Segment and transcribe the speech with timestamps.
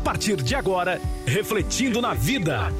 [0.00, 2.72] A partir de agora, Refletindo na Vida.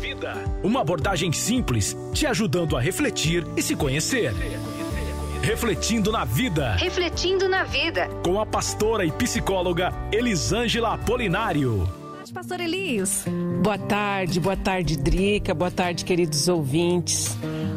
[0.62, 4.32] Uma abordagem simples, te ajudando a refletir e se conhecer.
[5.42, 6.76] Refletindo na Vida.
[6.76, 8.08] Refletindo na Vida.
[8.24, 11.86] Com a pastora e psicóloga Elisângela Apolinário.
[12.32, 13.26] Pastor Elias.
[13.62, 17.36] Boa tarde, boa tarde, Drica, boa tarde, queridos ouvintes.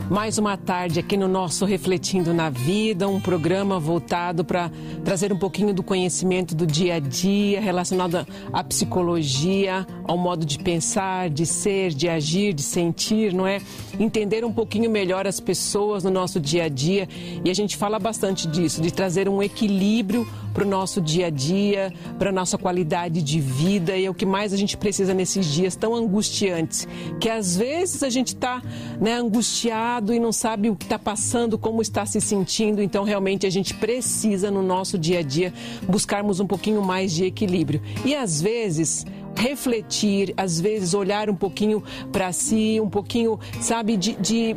[0.10, 4.70] Mais uma tarde aqui no nosso Refletindo na Vida, um programa voltado para
[5.04, 10.60] trazer um pouquinho do conhecimento do dia a dia relacionado à psicologia, ao modo de
[10.60, 13.62] pensar, de ser, de agir, de sentir, não é?
[13.98, 17.08] Entender um pouquinho melhor as pessoas no nosso dia a dia.
[17.44, 21.30] E a gente fala bastante disso, de trazer um equilíbrio para o nosso dia a
[21.30, 23.96] dia, para a nossa qualidade de vida.
[23.96, 26.88] E é o que mais a gente precisa nesses dias tão angustiantes,
[27.20, 28.62] que às vezes a gente está
[29.00, 32.82] né, angustiado e não sabe o que está passando, como está se sentindo.
[32.82, 35.54] Então, realmente, a gente precisa no nosso dia a dia
[35.88, 37.82] buscarmos um pouquinho mais de equilíbrio.
[38.06, 44.14] E às vezes refletir, às vezes olhar um pouquinho para si, um pouquinho, sabe, de,
[44.14, 44.56] de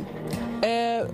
[0.61, 1.07] é,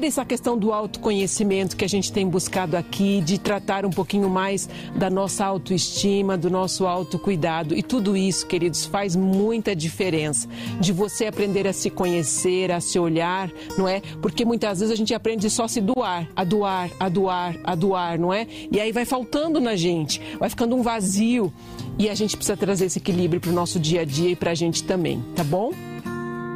[0.00, 4.28] ter essa questão do autoconhecimento que a gente tem buscado aqui, de tratar um pouquinho
[4.28, 7.76] mais da nossa autoestima, do nosso autocuidado.
[7.76, 10.48] E tudo isso, queridos, faz muita diferença.
[10.80, 14.00] De você aprender a se conhecer, a se olhar, não é?
[14.20, 17.74] Porque muitas vezes a gente aprende só a se doar, a doar, a doar, a
[17.76, 18.48] doar, não é?
[18.72, 21.52] E aí vai faltando na gente, vai ficando um vazio.
[21.96, 24.50] E a gente precisa trazer esse equilíbrio para o nosso dia a dia e para
[24.50, 25.70] a gente também, tá bom?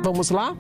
[0.03, 0.57] Vamos lá?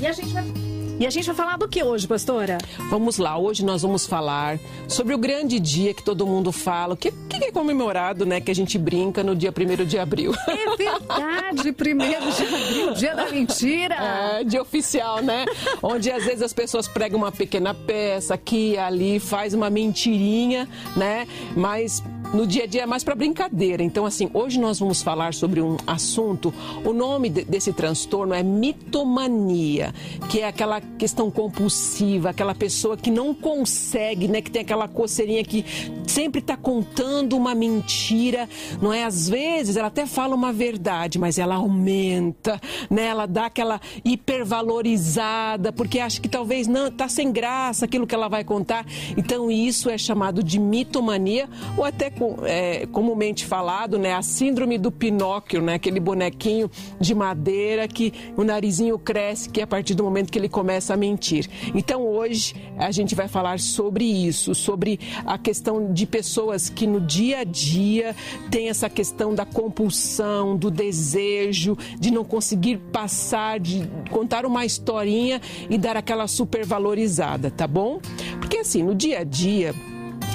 [0.00, 2.58] E a gente vai e a gente vai falar do que hoje, pastora?
[2.90, 6.96] Vamos lá, hoje nós vamos falar sobre o grande dia que todo mundo fala, o
[6.96, 8.40] que, que é comemorado, né?
[8.40, 10.32] Que a gente brinca no dia 1 de abril.
[10.48, 13.94] É verdade, 1 de abril, dia da mentira.
[13.94, 15.44] É, dia oficial, né?
[15.82, 20.68] Onde às vezes as pessoas pregam uma pequena peça aqui e ali, faz uma mentirinha,
[20.96, 21.26] né?
[21.56, 22.02] Mas
[22.34, 23.82] no dia a dia é mais para brincadeira.
[23.82, 26.52] Então, assim, hoje nós vamos falar sobre um assunto.
[26.84, 29.94] O nome de, desse transtorno é mitomania,
[30.28, 34.42] que é aquela questão compulsiva, aquela pessoa que não consegue, né?
[34.42, 35.64] Que tem aquela coceirinha que
[36.08, 38.48] sempre está contando uma mentira,
[38.82, 39.04] não é?
[39.04, 42.60] Às vezes ela até fala uma verdade, mas ela aumenta,
[42.90, 43.06] né?
[43.06, 48.28] Ela dá aquela hipervalorizada, porque acha que talvez não tá sem graça aquilo que ela
[48.28, 48.84] vai contar.
[49.16, 52.10] Então, isso é chamado de mitomania ou até
[52.44, 56.70] é, comumente falado, né, a síndrome do Pinóquio, né, aquele bonequinho
[57.00, 60.94] de madeira que o narizinho cresce, que é a partir do momento que ele começa
[60.94, 61.48] a mentir.
[61.74, 67.00] Então hoje a gente vai falar sobre isso, sobre a questão de pessoas que no
[67.00, 68.14] dia a dia
[68.50, 75.40] tem essa questão da compulsão, do desejo, de não conseguir passar, de contar uma historinha
[75.68, 78.00] e dar aquela supervalorizada, tá bom?
[78.40, 79.74] Porque assim, no dia a dia,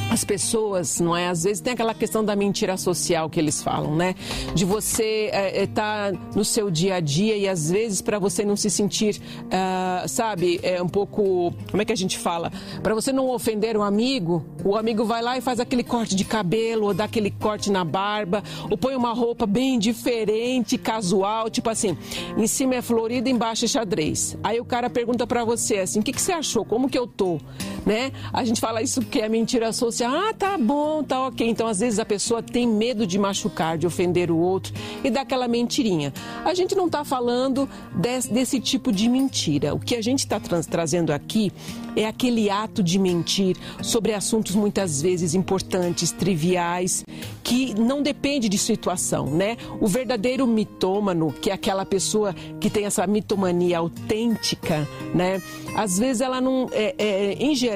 [0.10, 1.28] as pessoas, não é?
[1.28, 4.16] Às vezes tem aquela questão da mentira social que eles falam, né?
[4.56, 8.18] De você estar é, é, tá no seu dia a dia e às vezes para
[8.18, 12.52] você não se sentir, uh, sabe, é um pouco, como é que a gente fala?
[12.82, 16.26] Para você não ofender um amigo, o amigo vai lá e faz aquele corte de
[16.26, 21.70] cabelo, ou dá aquele corte na barba, ou põe uma roupa bem diferente, casual, tipo
[21.70, 21.98] assim,
[22.38, 24.38] em cima é florida, embaixo é xadrez.
[24.44, 26.66] Aí o cara pergunta para você assim, o que, que você achou?
[26.66, 27.40] Como que eu tô?
[27.86, 28.12] Né?
[28.32, 31.48] A gente fala isso que é mentira social ah, tá bom, tá ok.
[31.48, 34.74] Então, às vezes, a pessoa tem medo de machucar, de ofender o outro
[35.04, 36.14] e dá aquela mentirinha.
[36.44, 39.74] A gente não está falando desse, desse, tipo de mentira.
[39.74, 41.52] O que a gente está tra trazendo aqui
[41.96, 47.04] é aquele ato de mentir sobre assuntos muitas vezes importantes, triviais,
[47.44, 49.58] que não depende de situação, né?
[49.80, 55.42] O verdadeiro mitômano, que é aquela pessoa que tem essa mitomania autêntica, né?
[55.76, 57.69] Às vezes ela não, é, é, em geral,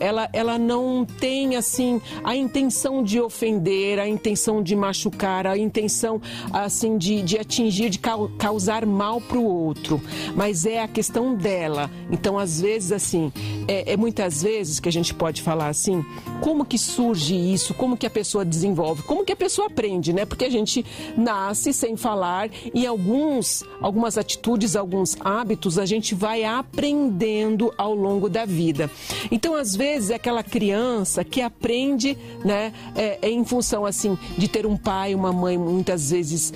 [0.00, 6.20] ela, ela não tem assim a intenção de ofender, a intenção de machucar, a intenção
[6.52, 10.00] assim de, de atingir, de causar mal para o outro,
[10.34, 11.90] mas é a questão dela.
[12.10, 13.32] Então, às vezes assim,
[13.66, 16.04] é, é muitas vezes que a gente pode falar assim,
[16.40, 20.24] como que surge isso, como que a pessoa desenvolve, como que a pessoa aprende, né?
[20.24, 20.84] Porque a gente
[21.16, 28.28] nasce sem falar e alguns, algumas atitudes, alguns hábitos a gente vai aprendendo ao longo
[28.28, 28.90] da vida.
[29.34, 34.46] Então, às vezes, é aquela criança que aprende, né, é, é em função assim de
[34.46, 36.52] ter um pai, uma mãe muitas vezes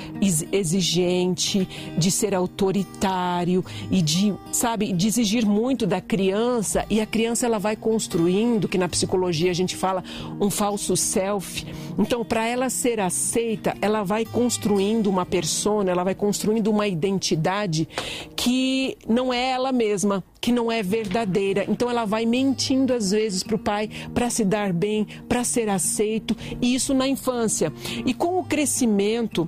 [0.52, 7.46] exigente, de ser autoritário e de, sabe, de exigir muito da criança e a criança
[7.46, 10.04] ela vai construindo, que na psicologia a gente fala
[10.40, 11.66] um falso self.
[11.98, 17.88] Então, para ela ser aceita, ela vai construindo uma persona, ela vai construindo uma identidade
[18.36, 21.66] que não é ela mesma, que não é verdadeira.
[21.68, 25.68] Então ela vai mentindo às vezes para o pai para se dar bem, para ser
[25.68, 27.70] aceito, e isso na infância.
[28.06, 29.46] E com o crescimento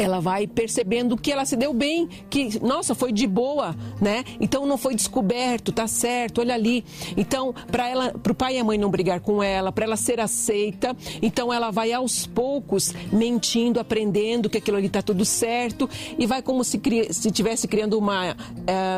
[0.00, 4.24] ela vai percebendo que ela se deu bem, que, nossa, foi de boa, né?
[4.40, 6.82] Então não foi descoberto, tá certo, olha ali.
[7.18, 10.18] Então, para ela, pro pai e a mãe não brigar com ela, para ela ser
[10.18, 15.88] aceita, então ela vai aos poucos mentindo, aprendendo que aquilo ali tá tudo certo
[16.18, 16.80] e vai como se
[17.10, 18.36] se tivesse criando uma uh,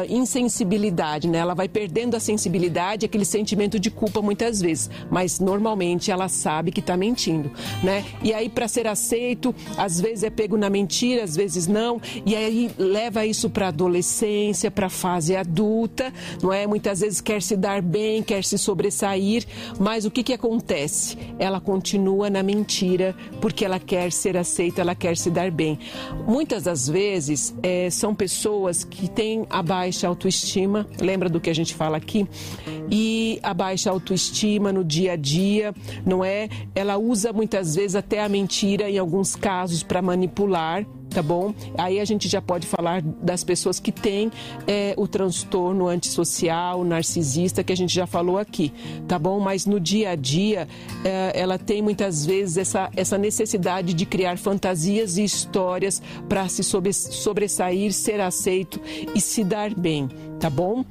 [0.08, 1.38] insensibilidade, né?
[1.38, 6.70] Ela vai perdendo a sensibilidade, aquele sentimento de culpa muitas vezes, mas normalmente ela sabe
[6.70, 7.50] que está mentindo,
[7.82, 8.04] né?
[8.22, 11.98] E aí para ser aceito, às vezes é pego na mentira mentira, às vezes não,
[12.26, 16.12] e aí leva isso para adolescência, para fase adulta,
[16.42, 16.66] não é?
[16.66, 19.46] Muitas vezes quer se dar bem, quer se sobressair,
[19.80, 21.16] mas o que, que acontece?
[21.38, 25.78] Ela continua na mentira porque ela quer ser aceita, ela quer se dar bem.
[26.26, 31.54] Muitas das vezes é, são pessoas que têm a baixa autoestima, lembra do que a
[31.54, 32.28] gente fala aqui?
[32.90, 35.74] E a baixa autoestima no dia a dia,
[36.04, 36.50] não é?
[36.74, 40.71] Ela usa muitas vezes até a mentira, em alguns casos, para manipular
[41.12, 41.54] tá bom?
[41.76, 44.30] Aí a gente já pode falar das pessoas que têm
[44.66, 48.72] é, o transtorno antissocial, narcisista, que a gente já falou aqui,
[49.06, 49.38] tá bom?
[49.38, 50.66] Mas no dia a dia,
[51.04, 56.64] é, ela tem muitas vezes essa, essa necessidade de criar fantasias e histórias para se
[56.64, 58.80] sobre, sobressair, ser aceito
[59.14, 60.08] e se dar bem,
[60.40, 60.84] tá bom?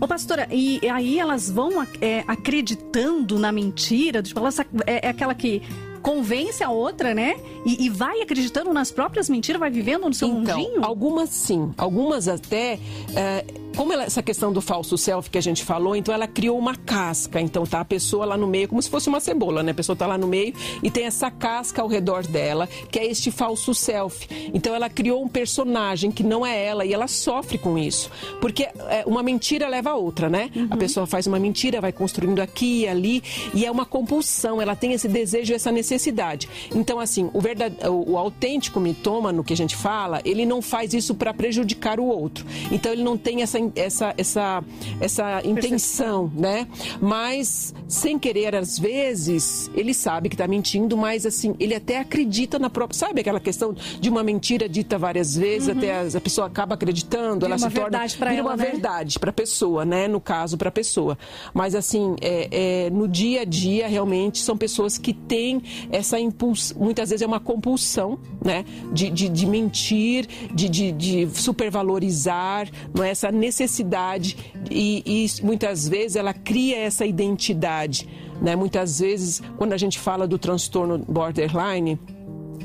[0.00, 4.22] Ô, pastora, e aí elas vão é, acreditando na mentira?
[4.22, 4.48] Tipo, ela,
[4.86, 5.62] é, é aquela que
[6.02, 7.36] convence a outra, né?
[7.64, 10.84] E, e, vai acreditando nas próprias mentiras, vai vivendo no seu então, mundinho?
[10.84, 12.78] Algumas sim, algumas até.
[13.14, 13.44] É,
[13.80, 16.76] como ela, essa questão do falso self que a gente falou, então ela criou uma
[16.76, 17.40] casca.
[17.40, 19.72] Então tá a pessoa lá no meio, como se fosse uma cebola, né?
[19.72, 23.06] A pessoa tá lá no meio e tem essa casca ao redor dela, que é
[23.06, 24.28] este falso self.
[24.52, 28.10] Então ela criou um personagem que não é ela e ela sofre com isso.
[28.38, 30.50] Porque é, uma mentira leva a outra, né?
[30.54, 30.68] Uhum.
[30.68, 33.22] A pessoa faz uma mentira, vai construindo aqui e ali,
[33.54, 36.50] e é uma compulsão, ela tem esse desejo, essa necessidade.
[36.74, 40.92] Então, assim, o, verdade, o, o autêntico mitômano que a gente fala, ele não faz
[40.92, 42.44] isso para prejudicar o outro.
[42.70, 44.62] Então ele não tem essa essa, essa,
[45.00, 46.66] essa intenção, né?
[47.00, 52.58] Mas, sem querer, às vezes, ele sabe que está mentindo, mas, assim, ele até acredita
[52.58, 52.98] na própria.
[52.98, 55.78] Sabe aquela questão de uma mentira dita várias vezes, uhum.
[55.78, 58.06] até a, a, pessoa acaba acreditando, vira ela se torna.
[58.06, 58.64] Vira ela, uma né?
[58.64, 60.08] verdade para a pessoa, né?
[60.08, 61.16] No caso, para a pessoa.
[61.52, 66.78] Mas, assim, é, é, no dia a dia, realmente, são pessoas que têm essa impulso.
[66.78, 68.64] Muitas vezes é uma compulsão, né?
[68.92, 73.10] De, de, de mentir, de, de, de supervalorizar, não é?
[73.10, 74.36] essa necessidade necessidade
[74.70, 78.08] e, e muitas vezes ela cria essa identidade.
[78.40, 78.56] Né?
[78.56, 81.98] Muitas vezes, quando a gente fala do transtorno borderline,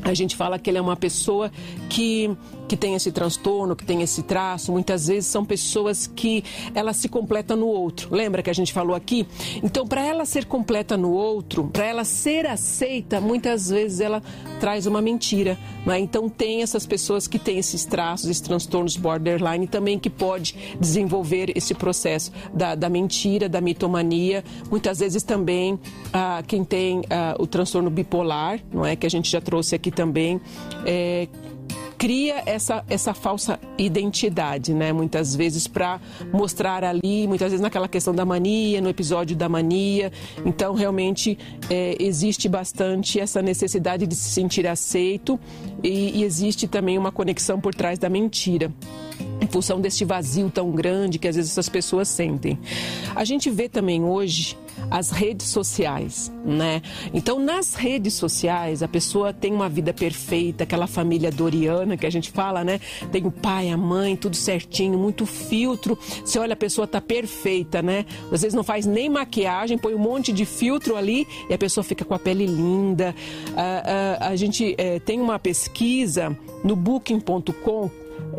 [0.04, 1.52] a gente fala que ele é uma pessoa
[1.90, 2.36] que
[2.68, 7.08] que tem esse transtorno, que tem esse traço, muitas vezes são pessoas que ela se
[7.08, 8.14] completa no outro.
[8.14, 9.28] Lembra que a gente falou aqui?
[9.64, 14.22] Então, para ela ser completa no outro, para ela ser aceita, muitas vezes ela
[14.60, 15.58] traz uma mentira.
[15.86, 16.00] Né?
[16.00, 21.52] Então, tem essas pessoas que têm esses traços, esses transtornos borderline também que pode desenvolver
[21.56, 24.44] esse processo da, da mentira, da mitomania.
[24.70, 25.80] Muitas vezes também
[26.12, 29.92] ah, quem tem ah, o transtorno bipolar, não é que a gente já trouxe aqui
[29.92, 30.42] também,
[30.86, 31.28] é,
[32.06, 34.94] cria essa, essa falsa identidade, né?
[34.94, 36.00] Muitas vezes para
[36.32, 40.12] mostrar ali, muitas vezes naquela questão da mania, no episódio da mania.
[40.46, 41.36] Então, realmente,
[41.68, 45.40] é, existe bastante essa necessidade de se sentir aceito
[45.84, 48.72] e, e existe também uma conexão por trás da mentira
[49.42, 52.60] em função deste vazio tão grande que às vezes essas pessoas sentem.
[53.16, 54.56] A gente vê também hoje
[54.90, 56.82] as redes sociais, né?
[57.14, 62.10] Então, nas redes sociais, a pessoa tem uma vida perfeita, aquela família doriana que a
[62.10, 62.80] gente fala, né?
[63.12, 65.98] Tem o pai, a mãe, tudo certinho, muito filtro.
[66.24, 68.06] Você olha, a pessoa tá perfeita, né?
[68.32, 71.84] Às vezes não faz nem maquiagem, põe um monte de filtro ali e a pessoa
[71.84, 73.16] fica com a pele linda.
[73.56, 77.90] a, a gente é, tem uma pesquisa no booking.com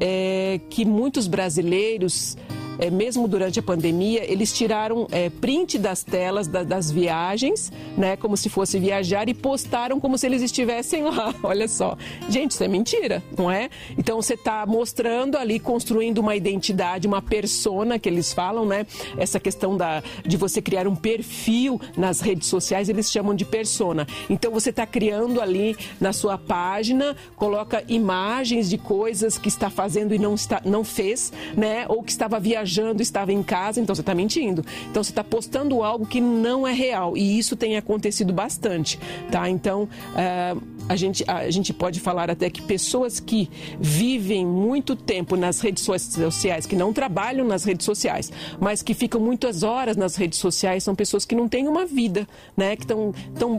[0.00, 2.37] é, que muitos brasileiros
[2.78, 8.16] é, mesmo durante a pandemia, eles tiraram é, print das telas da, das viagens, né,
[8.16, 11.35] como se fosse viajar, e postaram como se eles estivessem lá.
[11.42, 11.97] Olha só.
[12.28, 13.71] Gente, isso é mentira, não é?
[13.97, 18.87] Então você está mostrando ali, construindo uma identidade, uma persona que eles falam, né?
[19.16, 24.06] Essa questão da, de você criar um perfil nas redes sociais, eles chamam de persona.
[24.28, 30.14] Então você está criando ali na sua página, coloca imagens de coisas que está fazendo
[30.14, 31.87] e não, está, não fez, né?
[31.88, 34.64] Ou que estava viajando viajando, estava em casa, então você está mentindo.
[34.90, 37.16] Então você está postando algo que não é real.
[37.16, 38.99] E isso tem acontecido bastante,
[39.30, 39.49] tá?
[39.49, 43.49] Então, uh, a gente, a gente pode falar até que pessoas que
[43.80, 49.20] vivem muito tempo nas redes sociais, que não trabalham nas redes sociais, mas que ficam
[49.20, 52.76] muitas horas nas redes sociais, são pessoas que não têm uma vida, né?
[52.76, 53.12] Que estão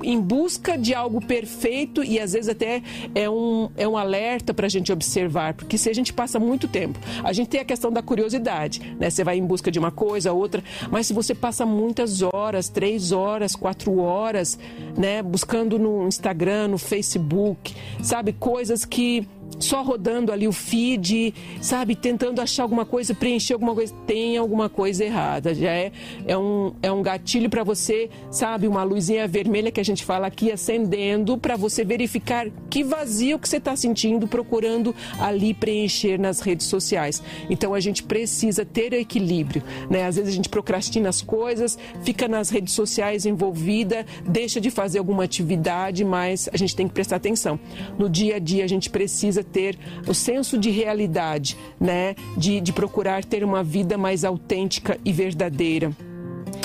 [0.03, 2.81] em busca de algo perfeito e às vezes até
[3.15, 6.67] é um, é um alerta para a gente observar, porque se a gente passa muito
[6.67, 9.09] tempo, a gente tem a questão da curiosidade, né?
[9.09, 13.11] Você vai em busca de uma coisa, outra, mas se você passa muitas horas, três
[13.11, 14.57] horas, quatro horas,
[14.97, 15.21] né?
[15.21, 18.33] Buscando no Instagram, no Facebook, sabe?
[18.33, 19.27] Coisas que
[19.59, 24.69] só rodando ali o feed, sabe, tentando achar alguma coisa, preencher alguma coisa, tem alguma
[24.69, 25.53] coisa errada.
[25.53, 25.91] Já é,
[26.25, 30.27] é, um, é um gatilho para você, sabe, uma luzinha vermelha que a gente fala
[30.27, 36.39] aqui acendendo para você verificar que vazio que você está sentindo, procurando ali preencher nas
[36.39, 37.21] redes sociais.
[37.49, 40.05] Então a gente precisa ter equilíbrio, né?
[40.05, 44.99] Às vezes a gente procrastina as coisas, fica nas redes sociais envolvida, deixa de fazer
[44.99, 47.59] alguma atividade, mas a gente tem que prestar atenção.
[47.97, 49.77] No dia a dia a gente precisa ter
[50.07, 52.15] o senso de realidade, né?
[52.35, 55.91] De, de procurar ter uma vida mais autêntica e verdadeira.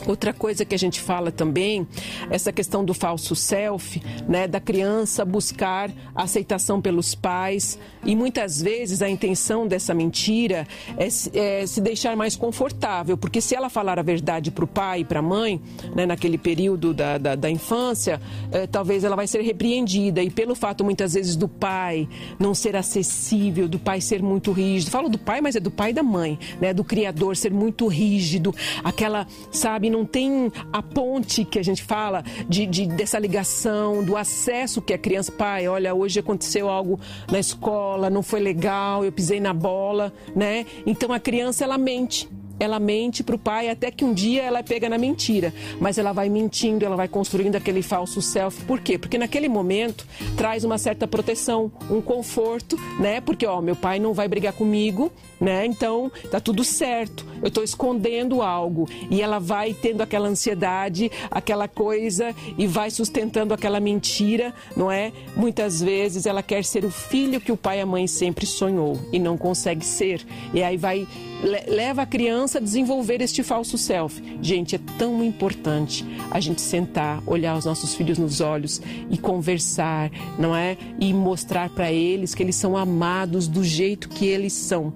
[0.07, 1.87] Outra coisa que a gente fala também,
[2.29, 9.01] essa questão do falso self, né, da criança buscar aceitação pelos pais e muitas vezes
[9.01, 10.67] a intenção dessa mentira
[10.97, 11.07] é,
[11.39, 15.05] é se deixar mais confortável, porque se ela falar a verdade para o pai e
[15.05, 15.61] para a mãe,
[15.95, 20.55] né, naquele período da, da, da infância, é, talvez ela vai ser repreendida e pelo
[20.55, 22.09] fato muitas vezes do pai
[22.41, 25.91] não ser acessível, do pai ser muito rígido, falo do pai, mas é do pai
[25.91, 31.45] e da mãe, né, do criador ser muito rígido, aquela, sabe, não tem a ponte
[31.45, 35.95] que a gente fala de, de dessa ligação, do acesso que a criança, pai, olha,
[35.95, 36.99] hoje aconteceu algo
[37.31, 40.67] na escola, não foi legal, eu pisei na bola, né?
[40.87, 42.29] Então a criança ela mente
[42.63, 45.53] ela mente para o pai até que um dia ela pega na mentira.
[45.81, 48.65] Mas ela vai mentindo, ela vai construindo aquele falso self.
[48.65, 48.97] Por quê?
[48.97, 53.21] Porque naquele momento traz uma certa proteção, um conforto, né?
[53.21, 55.67] Porque, ó, meu pai não vai brigar comigo, né?
[55.67, 57.27] Então tá tudo certo.
[57.43, 58.89] Eu estou escondendo algo.
[59.11, 65.13] E ela vai tendo aquela ansiedade, aquela coisa e vai sustentando aquela mentira, não é?
[65.35, 69.01] Muitas vezes ela quer ser o filho que o pai e a mãe sempre sonhou
[69.13, 70.25] e não consegue ser.
[70.55, 71.09] E aí vai
[71.43, 74.23] leva a criança a desenvolver este falso self.
[74.41, 78.81] Gente, é tão importante a gente sentar, olhar os nossos filhos nos olhos
[79.11, 80.77] e conversar, não é?
[81.01, 84.93] E mostrar para eles que eles são amados do jeito que eles são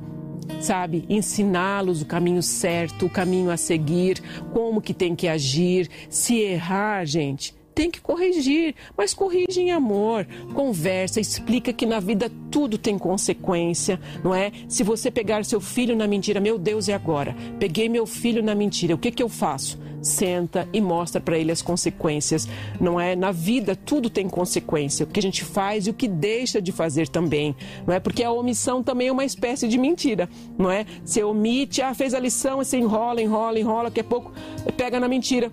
[0.61, 4.23] sabe, ensiná-los o caminho certo, o caminho a seguir,
[4.53, 5.89] como que tem que agir.
[6.09, 12.33] Se errar, gente, tem que corrigir, mas corrige em amor, conversa, explica que na vida
[12.51, 14.51] tudo tem consequência, não é?
[14.67, 17.37] Se você pegar seu filho na mentira, meu Deus, e agora?
[17.61, 19.79] Peguei meu filho na mentira, o que, que eu faço?
[20.01, 22.49] Senta e mostra para ele as consequências,
[22.81, 23.15] não é?
[23.15, 26.73] Na vida tudo tem consequência, o que a gente faz e o que deixa de
[26.73, 27.55] fazer também,
[27.87, 28.01] não é?
[28.01, 30.87] Porque a omissão também é uma espécie de mentira, não é?
[31.05, 34.33] Você omite, ah, fez a lição, você enrola, enrola, enrola, daqui a pouco
[34.79, 35.53] pega na mentira,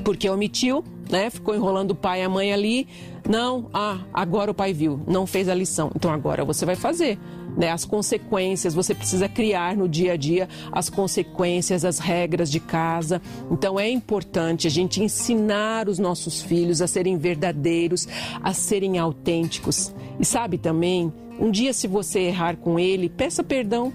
[0.00, 1.30] porque omitiu, né?
[1.30, 2.86] Ficou enrolando o pai e a mãe ali.
[3.28, 5.90] Não, ah, agora o pai viu, não fez a lição.
[5.94, 7.18] Então agora você vai fazer.
[7.56, 12.60] Né, as consequências, você precisa criar no dia a dia as consequências, as regras de
[12.60, 13.20] casa.
[13.50, 18.06] Então é importante a gente ensinar os nossos filhos a serem verdadeiros,
[18.40, 19.92] a serem autênticos.
[20.18, 23.92] E sabe também, um dia se você errar com ele, peça perdão.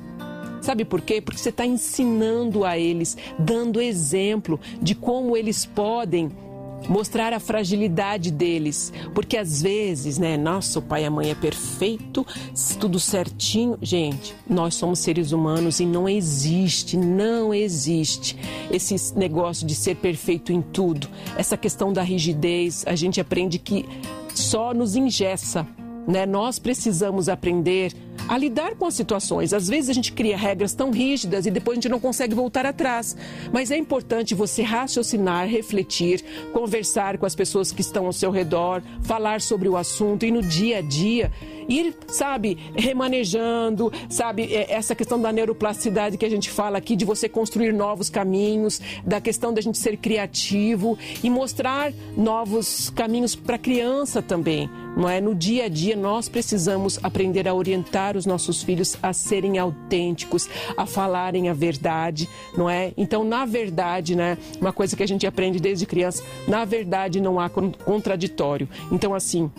[0.66, 1.22] Sabe por quê?
[1.22, 6.32] Porque você está ensinando a eles, dando exemplo de como eles podem
[6.90, 12.26] mostrar a fragilidade deles, porque às vezes, né, nosso pai e a mãe é perfeito,
[12.80, 13.78] tudo certinho.
[13.80, 18.36] Gente, nós somos seres humanos e não existe, não existe
[18.72, 21.08] esse negócio de ser perfeito em tudo.
[21.38, 23.86] Essa questão da rigidez, a gente aprende que
[24.34, 25.68] só nos ingessa,
[26.08, 26.26] né?
[26.26, 27.94] Nós precisamos aprender
[28.28, 29.54] a lidar com as situações.
[29.54, 32.66] Às vezes a gente cria regras tão rígidas e depois a gente não consegue voltar
[32.66, 33.16] atrás.
[33.52, 38.82] Mas é importante você raciocinar, refletir, conversar com as pessoas que estão ao seu redor,
[39.04, 41.32] falar sobre o assunto e no dia a dia
[41.68, 47.06] ir, sabe, remanejando, sabe, é, essa questão da neuroplasticidade que a gente fala aqui, de
[47.06, 53.56] você construir novos caminhos, da questão da gente ser criativo e mostrar novos caminhos para
[53.56, 54.70] a criança também.
[54.96, 55.20] Não é?
[55.20, 60.48] No dia a dia nós precisamos aprender a orientar os nossos filhos a serem autênticos,
[60.78, 62.94] a falarem a verdade, não é?
[62.96, 67.40] Então, na verdade, né, uma coisa que a gente aprende desde criança, na verdade não
[67.40, 68.70] há contraditório.
[68.92, 69.52] Então, assim,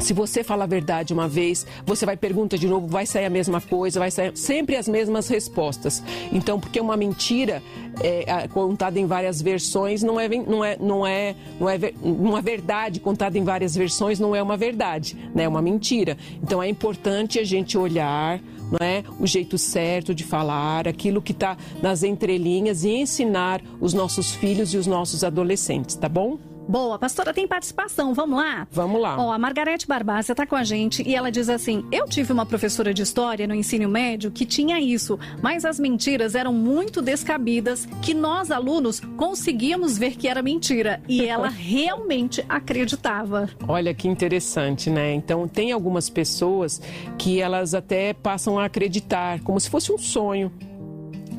[0.00, 3.30] se você fala a verdade uma vez, você vai perguntar de novo, vai sair a
[3.30, 6.02] mesma coisa, vai sair sempre as mesmas respostas.
[6.32, 7.62] Então, porque uma mentira
[8.00, 13.00] é, contada em várias versões não é, não é, não é, não é uma verdade
[13.00, 15.44] contada em várias versões não é uma verdade, né?
[15.44, 16.16] É uma mentira.
[16.42, 19.04] Então, é importante a gente olhar não é?
[19.20, 24.72] o jeito certo de falar, aquilo que está nas entrelinhas e ensinar os nossos filhos
[24.72, 26.38] e os nossos adolescentes, tá bom?
[26.66, 28.66] Boa, pastora, tem participação, vamos lá?
[28.70, 29.16] Vamos lá.
[29.18, 32.46] Ó, a Margarete Barbácia está com a gente e ela diz assim: Eu tive uma
[32.46, 37.86] professora de história no ensino médio que tinha isso, mas as mentiras eram muito descabidas
[38.02, 43.48] que nós, alunos, conseguíamos ver que era mentira e ela realmente acreditava.
[43.68, 45.12] Olha que interessante, né?
[45.12, 46.80] Então, tem algumas pessoas
[47.18, 50.50] que elas até passam a acreditar como se fosse um sonho.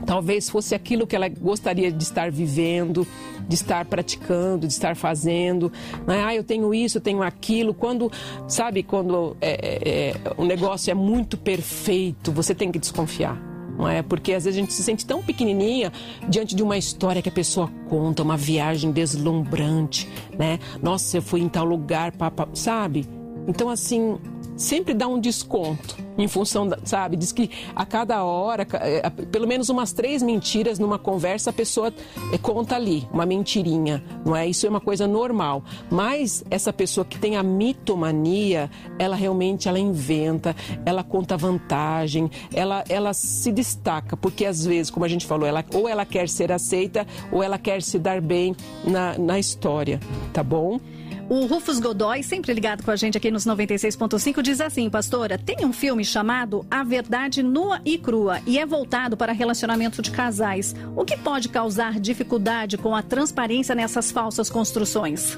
[0.06, 3.08] Talvez fosse aquilo que ela gostaria de estar vivendo,
[3.48, 5.72] de estar praticando, de estar fazendo.
[6.06, 6.24] Né?
[6.26, 7.74] Ah, eu tenho isso, eu tenho aquilo.
[7.74, 8.12] Quando,
[8.48, 13.40] sabe, quando é, é, é, o negócio é muito perfeito, você tem que desconfiar.
[13.78, 14.02] Não é?
[14.02, 15.92] Porque às vezes a gente se sente tão pequenininha
[16.30, 20.60] diante de uma história que a pessoa conta, uma viagem deslumbrante, né?
[20.82, 22.14] Nossa, eu fui em tal lugar,
[22.54, 23.06] sabe?
[23.48, 24.18] Então, assim,
[24.56, 27.18] sempre dá um desconto em função, da, sabe?
[27.18, 31.94] Diz que a cada hora, é, pelo menos umas três mentiras numa conversa, a pessoa
[32.32, 34.48] é, conta ali, uma mentirinha, não é?
[34.48, 35.64] Isso é uma coisa normal.
[35.90, 42.84] Mas essa pessoa que tem a mitomania, ela realmente ela inventa, ela conta vantagem, ela,
[42.88, 46.52] ela se destaca, porque às vezes, como a gente falou, ela, ou ela quer ser
[46.52, 50.00] aceita ou ela quer se dar bem na, na história,
[50.32, 50.80] tá bom?
[51.28, 55.66] O Rufus Godoy, sempre ligado com a gente aqui nos 96.5, diz assim, pastora, tem
[55.66, 60.76] um filme chamado A Verdade Nua e Crua e é voltado para relacionamento de casais.
[60.96, 65.36] O que pode causar dificuldade com a transparência nessas falsas construções?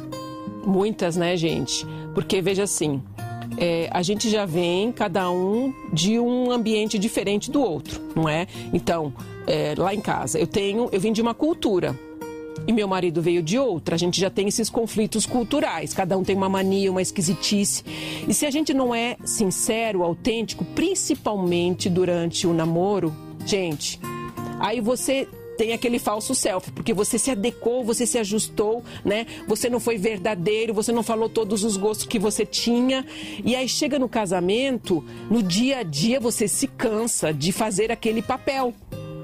[0.65, 1.85] Muitas, né, gente?
[2.13, 3.01] Porque veja assim,
[3.57, 8.45] é, a gente já vem cada um de um ambiente diferente do outro, não é?
[8.73, 9.13] Então,
[9.47, 11.97] é, lá em casa, eu tenho, eu vim de uma cultura
[12.65, 13.95] e meu marido veio de outra.
[13.95, 15.93] A gente já tem esses conflitos culturais.
[15.93, 17.83] Cada um tem uma mania, uma esquisitice.
[18.27, 23.13] E se a gente não é sincero, autêntico, principalmente durante o namoro,
[23.45, 23.99] gente,
[24.59, 29.25] aí você tem aquele falso self, porque você se adequou, você se ajustou, né?
[29.47, 33.05] Você não foi verdadeiro, você não falou todos os gostos que você tinha.
[33.43, 38.21] E aí chega no casamento, no dia a dia você se cansa de fazer aquele
[38.21, 38.73] papel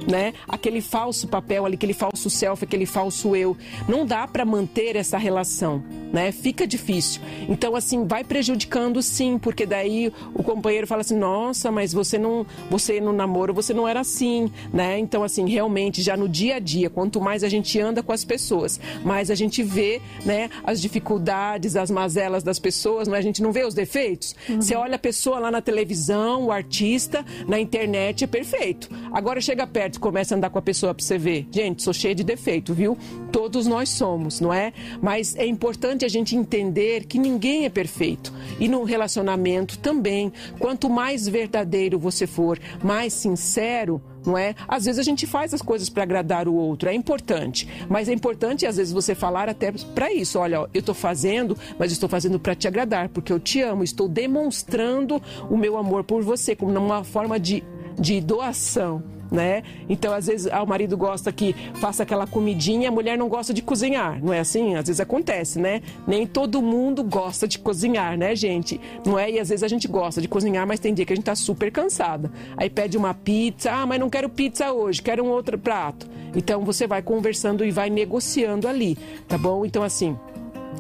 [0.08, 0.34] né?
[0.48, 3.56] Aquele falso papel ali, aquele falso self, aquele falso eu.
[3.88, 6.32] Não dá para manter essa relação, né?
[6.32, 7.22] Fica difícil.
[7.48, 12.46] Então assim, vai prejudicando sim, porque daí o companheiro fala assim: "Nossa, mas você não,
[12.70, 14.98] você no namoro, você não era assim", né?
[15.00, 18.24] Então assim, realmente já no dia a dia, quanto mais a gente anda com as
[18.24, 23.20] pessoas, mais a gente vê, né, as dificuldades, as mazelas das pessoas, mas é?
[23.20, 24.36] a gente não vê os defeitos.
[24.48, 24.62] Uhum.
[24.62, 28.90] Você olha a pessoa lá na televisão, o artista, na internet é perfeito.
[29.12, 31.48] Agora chega perto comece a andar com a pessoa para você ver.
[31.52, 32.98] Gente, sou cheia de defeito, viu?
[33.32, 34.74] Todos nós somos, não é?
[35.02, 38.34] Mas é importante a gente entender que ninguém é perfeito.
[38.60, 40.32] E no relacionamento também.
[40.60, 44.56] Quanto mais verdadeiro você for, mais sincero, não é?
[44.68, 48.14] Às vezes a gente faz as coisas para agradar o outro, é importante, mas é
[48.14, 52.10] importante às vezes você falar até para isso, olha, ó, eu estou fazendo, mas estou
[52.10, 56.56] fazendo para te agradar, porque eu te amo, estou demonstrando o meu amor por você
[56.56, 57.64] como uma forma de,
[58.00, 59.04] de doação
[59.34, 59.64] né?
[59.90, 63.52] Então, às vezes, ah, o marido gosta que faça aquela comidinha, a mulher não gosta
[63.52, 64.76] de cozinhar, não é assim?
[64.76, 65.82] Às vezes acontece, né?
[66.06, 68.80] Nem todo mundo gosta de cozinhar, né, gente?
[69.04, 69.32] Não é?
[69.32, 71.36] E às vezes a gente gosta de cozinhar, mas tem dia que a gente tá
[71.36, 72.32] super cansada.
[72.56, 76.08] Aí pede uma pizza, ah, mas não quero pizza hoje, quero um outro prato.
[76.36, 79.66] Então, você vai conversando e vai negociando ali, tá bom?
[79.66, 80.16] Então, assim,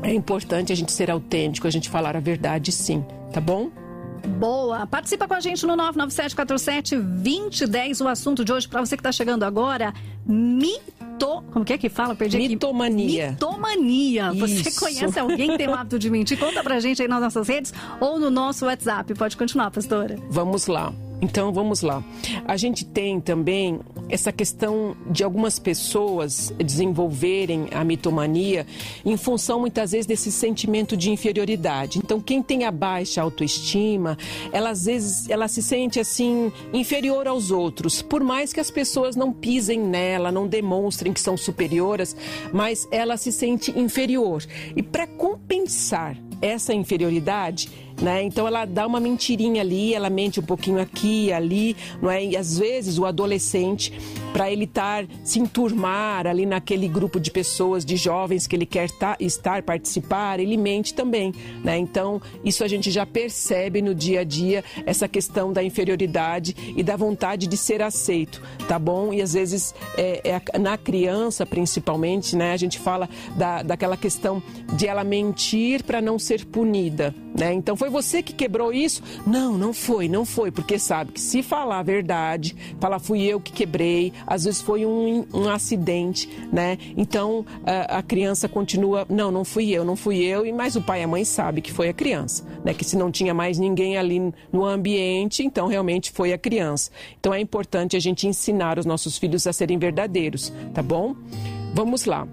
[0.03, 3.82] é importante a gente ser autêntico, a gente falar a verdade sim, tá bom?
[4.27, 4.85] Boa.
[4.87, 8.03] Participa com a gente no 99747-2010.
[8.03, 9.93] O assunto de hoje, para você que está chegando agora,
[10.25, 11.43] mito.
[11.51, 12.15] Como que é que fala?
[12.15, 13.25] Perdi Mitomania.
[13.25, 13.33] Aqui.
[13.33, 14.31] Mitomania.
[14.33, 14.63] Isso.
[14.63, 16.39] Você conhece alguém que tem o hábito de mentir?
[16.39, 19.13] Conta pra gente aí nas nossas redes ou no nosso WhatsApp.
[19.13, 20.17] Pode continuar, pastora.
[20.29, 20.93] Vamos lá.
[21.23, 22.03] Então vamos lá.
[22.45, 28.67] A gente tem também essa questão de algumas pessoas desenvolverem a mitomania
[29.05, 31.97] em função muitas vezes desse sentimento de inferioridade.
[31.99, 34.17] Então quem tem a baixa autoestima,
[34.51, 39.15] ela às vezes ela se sente assim inferior aos outros, por mais que as pessoas
[39.15, 42.17] não pisem nela, não demonstrem que são superiores,
[42.51, 44.43] mas ela se sente inferior.
[44.75, 47.69] E para compensar essa inferioridade,
[48.03, 48.21] né?
[48.21, 52.23] Então ela dá uma mentirinha ali, ela mente um pouquinho aqui, ali, não é?
[52.23, 53.93] E às vezes o adolescente
[54.33, 58.91] para ele estar se enturmar ali naquele grupo de pessoas, de jovens que ele quer
[58.91, 61.77] tá, estar, participar, ele mente também, né?
[61.77, 66.83] Então, isso a gente já percebe no dia a dia essa questão da inferioridade e
[66.83, 69.13] da vontade de ser aceito, tá bom?
[69.13, 72.51] E às vezes é, é na criança, principalmente, né?
[72.51, 74.43] A gente fala da, daquela questão
[74.75, 77.53] de ela mentir para não ser punida, né?
[77.53, 79.01] Então, foi você que quebrou isso?
[79.25, 83.39] Não, não foi, não foi, porque sabe que se falar a verdade, falar fui eu
[83.39, 86.77] que quebrei, às vezes foi um, um acidente, né?
[86.95, 90.81] Então a, a, criança continua, não, não fui eu, não fui eu, e mas o
[90.81, 92.73] pai e a mãe sabe que foi a criança, né?
[92.73, 96.91] Que se não tinha mais ninguém ali no ambiente, então realmente foi a criança.
[97.19, 101.15] Então é importante a gente ensinar os nossos filhos a serem verdadeiros, tá bom?
[101.73, 102.27] Vamos lá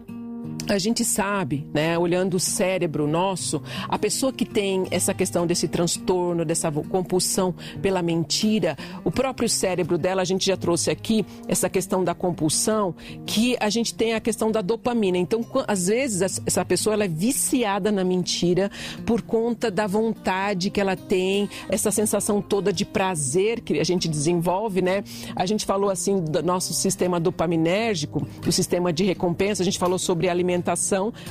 [0.75, 5.67] a gente sabe, né, olhando o cérebro nosso, a pessoa que tem essa questão desse
[5.67, 11.69] transtorno, dessa compulsão pela mentira, o próprio cérebro dela, a gente já trouxe aqui essa
[11.69, 12.95] questão da compulsão,
[13.27, 15.19] que a gente tem a questão da dopamina.
[15.19, 18.71] Então, às vezes, essa pessoa ela é viciada na mentira
[19.05, 24.09] por conta da vontade que ela tem, essa sensação toda de prazer que a gente
[24.09, 25.03] desenvolve, né?
[25.35, 29.99] A gente falou assim do nosso sistema dopaminérgico, o sistema de recompensa, a gente falou
[29.99, 30.60] sobre alimentação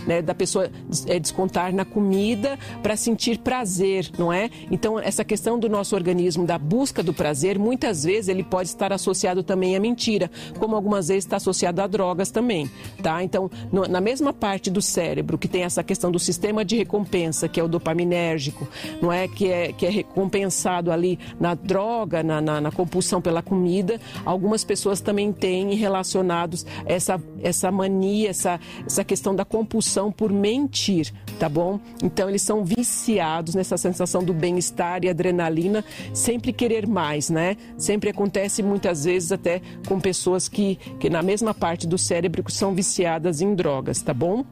[0.05, 0.69] né, da pessoa
[1.07, 4.49] é, descontar na comida para sentir prazer, não é?
[4.71, 8.91] Então, essa questão do nosso organismo, da busca do prazer, muitas vezes ele pode estar
[8.93, 12.69] associado também à mentira, como algumas vezes está associado a drogas também,
[13.01, 13.23] tá?
[13.23, 17.47] Então, no, na mesma parte do cérebro que tem essa questão do sistema de recompensa,
[17.47, 18.67] que é o dopaminérgico,
[19.01, 19.27] não é?
[19.27, 24.63] Que é, que é recompensado ali na droga, na, na, na compulsão pela comida, algumas
[24.63, 31.49] pessoas também têm relacionados essa, essa mania, essa, essa questão da compulsão por mentir, tá
[31.49, 31.79] bom?
[32.03, 37.58] Então eles são viciados nessa sensação do bem-estar e adrenalina, sempre querer mais, né?
[37.77, 42.73] Sempre acontece muitas vezes até com pessoas que, que na mesma parte do cérebro são
[42.73, 44.45] viciadas em drogas, tá bom?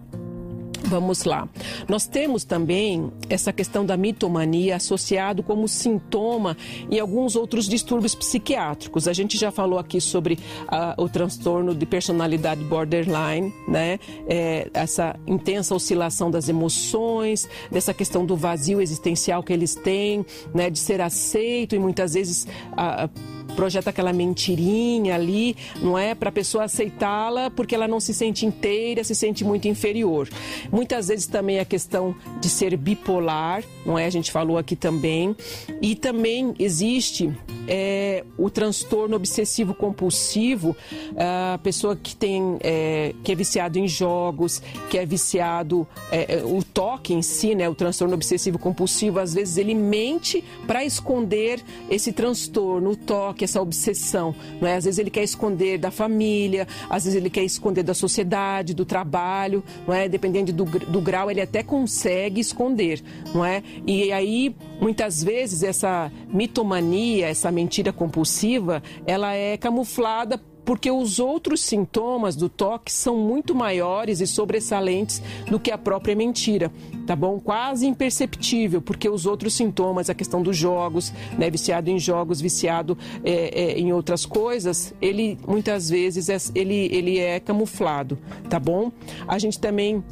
[0.86, 1.48] Vamos lá.
[1.88, 6.56] Nós temos também essa questão da mitomania associado como sintoma
[6.90, 9.08] em alguns outros distúrbios psiquiátricos.
[9.08, 14.00] A gente já falou aqui sobre uh, o transtorno de personalidade borderline, né?
[14.28, 20.70] É, essa intensa oscilação das emoções, dessa questão do vazio existencial que eles têm, né?
[20.70, 26.14] De ser aceito e muitas vezes uh, projeta aquela mentirinha ali, não é?
[26.14, 30.30] Para a pessoa aceitá-la porque ela não se sente inteira, se sente muito inferior.
[30.72, 34.06] Muitas vezes também a questão de ser bipolar, não é?
[34.06, 35.36] A gente falou aqui também.
[35.82, 37.32] E também existe
[37.68, 40.76] é, o transtorno obsessivo compulsivo,
[41.18, 46.44] a pessoa que tem é, que é viciado em jogos, que é viciado é, é
[46.44, 47.68] o toque em si, né?
[47.68, 53.62] O transtorno obsessivo compulsivo, às vezes ele mente para esconder esse transtorno, o toque, essa
[53.62, 54.76] obsessão, não é?
[54.76, 58.86] Às vezes ele quer esconder da família, às vezes ele quer esconder da sociedade, do
[58.86, 60.08] trabalho, não é?
[60.08, 63.02] Dependendo do, do grau, ele até consegue esconder,
[63.34, 63.64] não é?
[63.86, 71.62] E aí, muitas vezes, essa mitomania, essa mentira compulsiva, ela é camuflada porque os outros
[71.62, 76.70] sintomas do toque são muito maiores e sobressalentes do que a própria mentira,
[77.06, 77.40] tá bom?
[77.40, 82.98] Quase imperceptível, porque os outros sintomas, a questão dos jogos, né, viciado em jogos, viciado
[83.24, 88.92] é, é, em outras coisas, ele muitas vezes é, ele, ele é camuflado, tá bom?
[89.26, 90.04] A gente também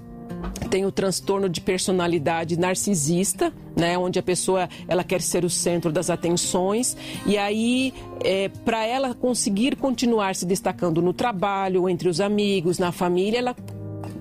[0.69, 5.91] tem o transtorno de personalidade narcisista, né, onde a pessoa ela quer ser o centro
[5.91, 6.95] das atenções.
[7.25, 12.91] E aí é, para ela conseguir continuar se destacando no trabalho, entre os amigos, na
[12.91, 13.55] família, ela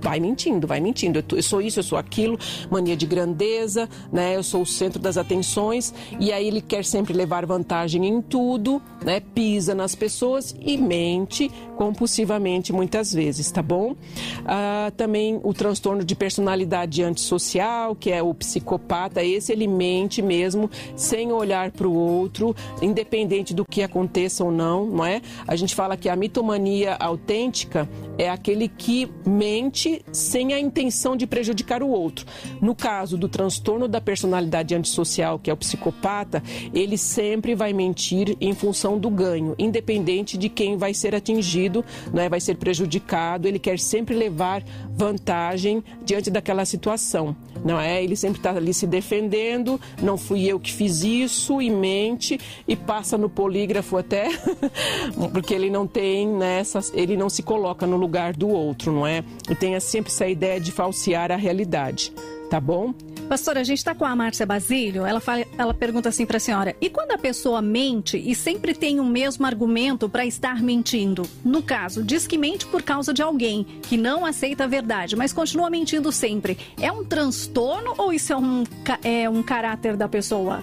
[0.04, 1.24] vai mentindo, vai mentindo.
[1.32, 2.38] Eu, sou isso, eu sou aquilo,
[2.70, 4.36] mania de grandeza, né?
[4.36, 8.82] Eu sou o centro das atenções e aí ele quer sempre levar vantagem em tudo,
[9.02, 9.20] né?
[9.20, 13.96] Pisa nas pessoas e mente compulsivamente muitas vezes, tá bom?
[14.44, 20.70] Ah, também o transtorno de personalidade antissocial, que é o psicopata, esse ele mente mesmo
[20.94, 25.22] sem olhar para o outro, independente do que aconteça ou não, não é?
[25.48, 27.88] A gente fala que a mitomania autêntica
[28.18, 32.26] é aquele que mente sem a intenção de prejudicar o outro.
[32.60, 38.36] No caso do transtorno da personalidade antissocial, que é o psicopata, ele sempre vai mentir
[38.40, 42.28] em função do ganho, independente de quem vai ser atingido, é?
[42.28, 48.04] vai ser prejudicado, ele quer sempre levar vantagem diante daquela situação, não é?
[48.04, 52.76] Ele sempre está ali se defendendo, não fui eu que fiz isso e mente e
[52.76, 54.28] passa no polígrafo até,
[55.32, 59.24] porque ele não tem né, ele não se coloca no lugar do outro, não é?
[59.50, 62.12] E tem sempre essa ideia de falsear a realidade,
[62.50, 62.92] tá bom?
[63.28, 65.06] Pastora, a gente está com a Márcia Basílio.
[65.06, 68.74] Ela, fala, ela pergunta assim para a senhora: e quando a pessoa mente e sempre
[68.74, 71.28] tem o mesmo argumento para estar mentindo?
[71.44, 75.32] No caso, diz que mente por causa de alguém que não aceita a verdade, mas
[75.32, 76.58] continua mentindo sempre.
[76.80, 78.64] É um transtorno ou isso é um,
[79.02, 80.62] é um caráter da pessoa?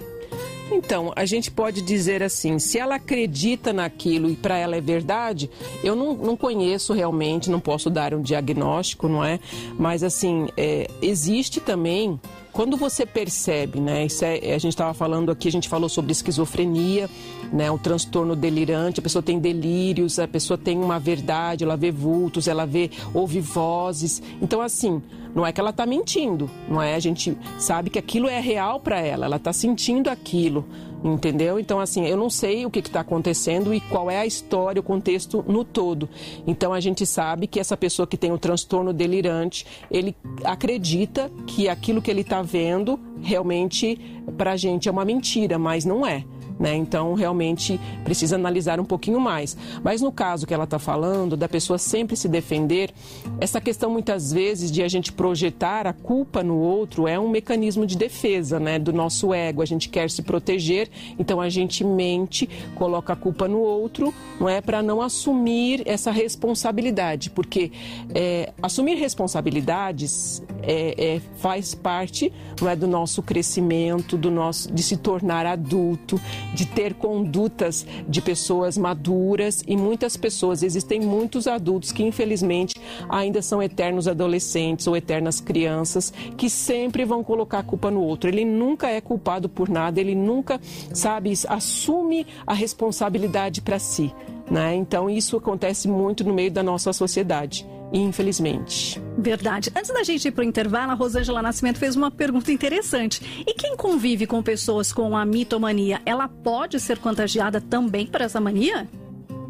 [0.72, 5.50] Então, a gente pode dizer assim: se ela acredita naquilo e para ela é verdade,
[5.84, 9.40] eu não, não conheço realmente, não posso dar um diagnóstico, não é?
[9.78, 12.20] Mas, assim, é, existe também
[12.52, 14.08] quando você percebe, né?
[14.22, 17.10] É, a gente estava falando aqui, a gente falou sobre esquizofrenia,
[17.52, 17.70] né?
[17.70, 22.48] O transtorno delirante, a pessoa tem delírios, a pessoa tem uma verdade, ela vê vultos,
[22.48, 24.22] ela vê, ouve vozes.
[24.42, 25.02] Então, assim,
[25.34, 26.96] não é que ela está mentindo, não é?
[26.96, 30.66] A gente sabe que aquilo é real para ela, ela está sentindo aquilo
[31.04, 31.60] entendeu?
[31.60, 34.84] Então, assim, eu não sei o que está acontecendo e qual é a história, o
[34.84, 36.08] contexto no todo.
[36.46, 41.68] Então, a gente sabe que essa pessoa que tem o transtorno delirante, ele acredita que
[41.68, 44.00] aquilo que ele está vendo realmente,
[44.38, 46.24] para a gente, é uma mentira, mas não é.
[46.60, 46.76] Né?
[46.76, 49.58] Então, realmente precisa analisar um pouquinho mais.
[49.84, 52.92] Mas no caso que ela está falando, da pessoa sempre se defender,
[53.40, 57.86] essa questão muitas vezes de a gente projetar a culpa no outro é um mecanismo
[57.86, 58.78] de defesa né?
[58.78, 59.62] do nosso ego.
[59.62, 64.48] A gente quer se proteger, então a gente mente, coloca a culpa no outro, não
[64.48, 67.72] é para não assumir essa responsabilidade, porque
[68.14, 74.84] é, assumir responsabilidades é, é, faz parte não é, do nosso crescimento, do nosso de
[74.84, 76.20] se tornar adulto,
[76.54, 82.76] de ter condutas de pessoas maduras e muitas pessoas, existem muitos adultos que infelizmente
[83.10, 88.30] ainda são eternos adolescentes ou eternas crianças que sempre vão colocar a culpa no outro.
[88.30, 90.60] Ele nunca é culpado por nada, ele nunca,
[90.94, 94.14] sabe, assume a responsabilidade para si.
[94.50, 94.76] Né?
[94.76, 99.02] Então, isso acontece muito no meio da nossa sociedade infelizmente.
[99.18, 99.72] Verdade.
[99.76, 103.44] Antes da gente ir para o intervalo, a Rosângela Nascimento fez uma pergunta interessante.
[103.46, 108.40] E quem convive com pessoas com a mitomania, ela pode ser contagiada também por essa
[108.40, 108.88] mania?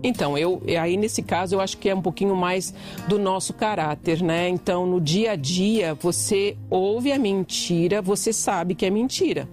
[0.03, 2.73] Então, eu aí nesse caso eu acho que é um pouquinho mais
[3.07, 4.49] do nosso caráter, né?
[4.49, 9.47] Então, no dia a dia, você ouve a mentira, você sabe que é mentira.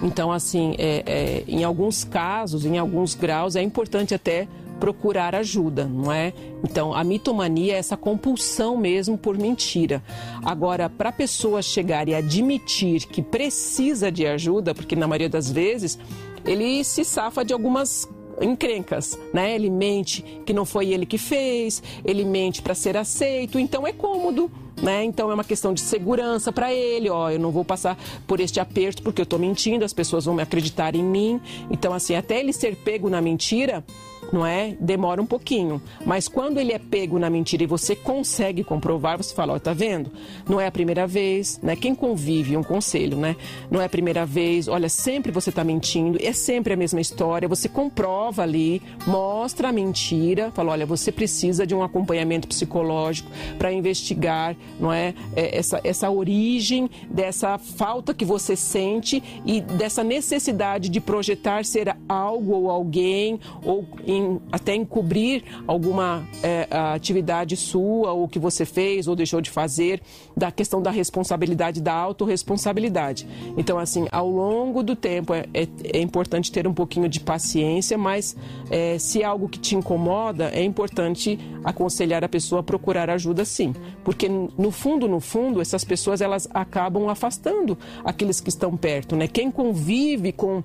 [0.00, 4.46] Então, assim, é, é, em alguns casos, em alguns graus, é importante até
[4.78, 6.32] procurar ajuda, não é?
[6.62, 10.02] Então, a mitomania é essa compulsão mesmo por mentira.
[10.44, 15.50] Agora, para a pessoa chegar e admitir que precisa de ajuda, porque na maioria das
[15.50, 15.98] vezes
[16.44, 18.08] ele se safa de algumas
[18.40, 19.54] encrencas, né?
[19.54, 23.92] Ele mente que não foi ele que fez, ele mente para ser aceito, então é
[23.92, 24.50] cômodo.
[24.80, 25.02] Né?
[25.02, 28.60] Então é uma questão de segurança para ele, ó, eu não vou passar por este
[28.60, 31.40] aperto porque eu estou mentindo, as pessoas vão me acreditar em mim.
[31.68, 33.84] Então assim, até ele ser pego na mentira,
[34.32, 34.76] não é?
[34.80, 35.80] Demora um pouquinho.
[36.04, 39.72] Mas quando ele é pego na mentira e você consegue comprovar, você fala, ó, tá
[39.72, 40.10] vendo?
[40.48, 41.76] Não é a primeira vez, né?
[41.76, 43.36] Quem convive, um conselho, né?
[43.70, 47.48] Não é a primeira vez, olha, sempre você tá mentindo, é sempre a mesma história,
[47.48, 53.72] você comprova ali, mostra a mentira, fala, olha, você precisa de um acompanhamento psicológico para
[53.72, 55.14] investigar, não é?
[55.34, 55.58] é?
[55.58, 62.52] Essa, essa origem dessa falta que você sente e dessa necessidade de projetar ser algo
[62.52, 64.17] ou alguém ou em,
[64.50, 70.00] até encobrir alguma é, atividade sua, ou que você fez ou deixou de fazer,
[70.36, 73.26] da questão da responsabilidade, da autorresponsabilidade.
[73.56, 77.98] Então, assim, ao longo do tempo é, é, é importante ter um pouquinho de paciência,
[77.98, 78.36] mas
[78.70, 83.44] é, se é algo que te incomoda, é importante aconselhar a pessoa a procurar ajuda
[83.44, 83.74] sim.
[84.04, 89.26] Porque no fundo, no fundo, essas pessoas elas acabam afastando aqueles que estão perto, né?
[89.26, 90.62] Quem convive com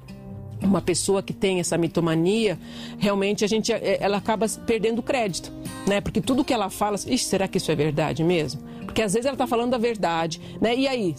[0.63, 2.58] uma pessoa que tem essa mitomania,
[2.97, 5.52] realmente a gente é, ela acaba perdendo crédito,
[5.88, 6.02] né?
[6.02, 8.62] Porque tudo que ela fala, será que isso é verdade mesmo?
[8.86, 10.76] Porque às vezes ela está falando a verdade, né?
[10.76, 11.15] E aí,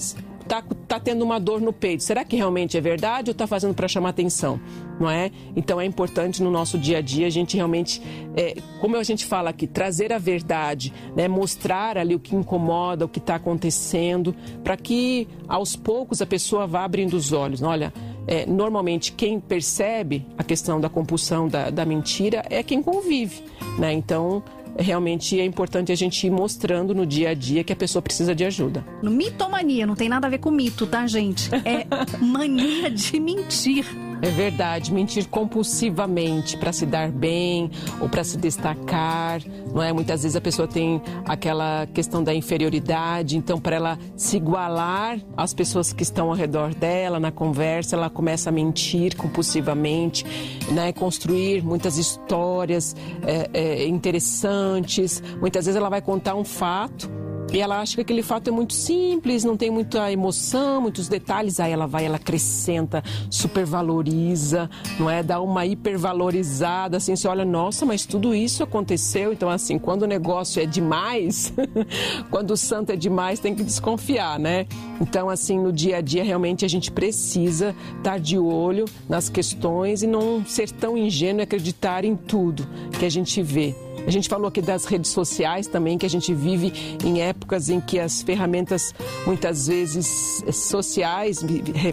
[0.47, 3.75] tá, tá tendo uma dor no peito, será que realmente é verdade ou está fazendo
[3.75, 4.61] para chamar atenção?
[4.99, 5.31] Não é?
[5.57, 8.01] Então é importante no nosso dia a dia a gente realmente,
[8.37, 11.27] é, como a gente fala aqui, trazer a verdade, né?
[11.27, 16.67] Mostrar ali o que incomoda, o que está acontecendo, para que aos poucos a pessoa
[16.67, 17.61] vá abrindo os olhos.
[17.63, 17.93] Olha,
[18.27, 23.43] é, normalmente quem percebe a questão da compulsão da, da mentira é quem convive,
[23.79, 23.93] né?
[23.93, 24.43] Então
[24.79, 28.35] realmente é importante a gente ir mostrando no dia a dia que a pessoa precisa
[28.35, 28.85] de ajuda.
[29.03, 31.49] No mitomania, não tem nada a ver com mito, tá, gente?
[31.55, 31.87] É
[32.21, 33.87] mania de mentir.
[34.23, 39.41] É verdade, mentir compulsivamente para se dar bem ou para se destacar,
[39.73, 39.93] não é?
[39.93, 45.53] Muitas vezes a pessoa tem aquela questão da inferioridade, então para ela se igualar às
[45.53, 50.25] pessoas que estão ao redor dela na conversa, ela começa a mentir compulsivamente,
[50.71, 50.93] né?
[50.93, 55.23] Construir muitas histórias é, é, interessantes.
[55.41, 57.11] Muitas vezes ela vai contar um fato
[57.53, 61.61] E ela acha que aquele fato é muito simples, não tem muita emoção, muitos detalhes.
[61.61, 65.23] Aí ela vai, ela acrescenta, supervaloriza, não é?
[65.23, 69.33] Dá uma hipervalorizada, assim, você olha, nossa, mas tudo isso aconteceu.
[69.33, 71.53] Então, assim, quando o negócio é demais,
[72.29, 74.67] quando o santo é demais, tem que desconfiar, né?
[75.01, 80.03] Então, assim, no dia a dia, realmente a gente precisa estar de olho nas questões
[80.03, 82.67] e não ser tão ingênuo e acreditar em tudo
[82.99, 83.84] que a gente vê.
[84.07, 87.81] A gente falou aqui das redes sociais também, que a gente vive em épocas em
[87.81, 88.95] que as ferramentas,
[89.27, 91.43] muitas vezes sociais,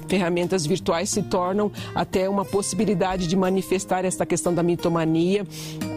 [0.07, 5.47] ferramentas virtuais, se tornam até uma possibilidade de manifestar essa questão da mitomania,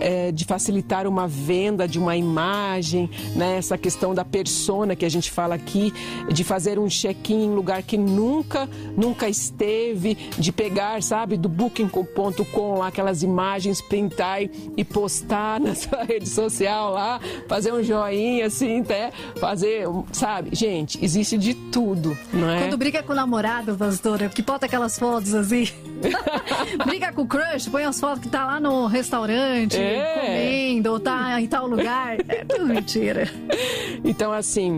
[0.01, 3.57] é, de facilitar uma venda de uma imagem, né?
[3.57, 5.93] essa questão da persona que a gente fala aqui,
[6.33, 12.83] de fazer um check-in em lugar que nunca, nunca esteve, de pegar, sabe, do booking.com
[12.83, 14.43] aquelas imagens, printar
[14.77, 20.51] e postar na sua rede social lá, fazer um joinha assim, até fazer, sabe?
[20.53, 22.61] Gente, existe de tudo, não é?
[22.61, 25.69] Quando briga com o namorado, pastora, que bota aquelas fotos assim.
[26.87, 30.15] briga com o crush, põe as fotos que tá lá no restaurante, é.
[30.15, 32.17] comendo, ou tá em tal lugar.
[32.29, 33.29] É tudo mentira.
[34.05, 34.77] Então, assim,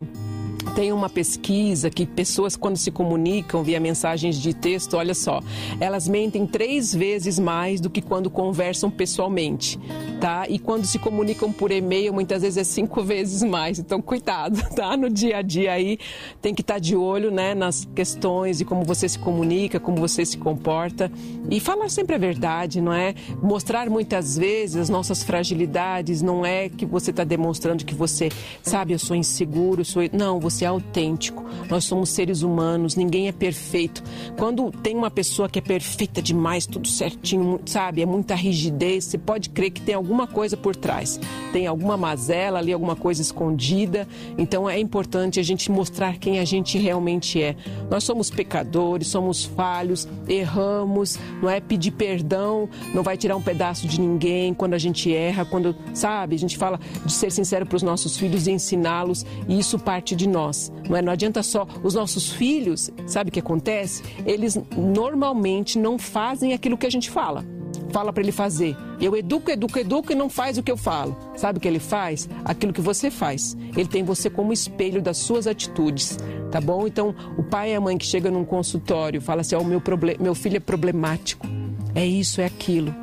[0.76, 5.42] tem uma pesquisa que pessoas, quando se comunicam via mensagens de texto, olha só,
[5.80, 9.80] elas mentem três vezes mais do que quando conversam pessoalmente,
[10.20, 10.44] tá?
[10.46, 13.78] E quando se comunicam por e-mail, muitas vezes é cinco vezes mais.
[13.78, 14.94] Então, cuidado, tá?
[14.98, 15.98] No dia a dia aí,
[16.42, 19.96] tem que estar tá de olho, né, nas questões e como você se comunica, como
[19.96, 21.10] você se comporta.
[21.50, 23.14] E falar sempre a verdade, não é?
[23.42, 28.28] Mostrar muitas vezes as nossas fragilidades, não é que você está demonstrando que você,
[28.62, 30.02] sabe, eu sou inseguro, sou.
[30.12, 31.44] Não, você autêntico.
[31.68, 34.02] Nós somos seres humanos, ninguém é perfeito.
[34.37, 39.18] Quando tem uma pessoa que é perfeita demais, tudo certinho, sabe, é muita rigidez, você
[39.18, 41.18] pode crer que tem alguma coisa por trás.
[41.52, 44.07] Tem alguma mazela ali, alguma coisa escondida.
[44.38, 47.57] Então é importante a gente mostrar quem a gente realmente é.
[47.90, 53.87] Nós somos pecadores, somos falhos, erramos, não é pedir perdão, não vai tirar um pedaço
[53.87, 57.76] de ninguém quando a gente erra, quando, sabe, a gente fala de ser sincero para
[57.76, 60.73] os nossos filhos e ensiná-los, e isso parte de nós nós.
[60.88, 61.03] Não, é?
[61.03, 64.03] não adianta só os nossos filhos, sabe o que acontece?
[64.25, 67.45] Eles normalmente não fazem aquilo que a gente fala.
[67.92, 68.77] Fala para ele fazer.
[69.01, 71.16] Eu educo, educo, educo e não faz o que eu falo.
[71.37, 72.29] Sabe o que ele faz?
[72.45, 73.57] Aquilo que você faz.
[73.77, 76.19] Ele tem você como espelho das suas atitudes,
[76.51, 76.87] tá bom?
[76.87, 79.83] Então, o pai e a mãe que chega num consultório fala assim: "Ó, oh, meu
[80.19, 81.47] meu filho é problemático".
[81.95, 82.95] É isso, é aquilo.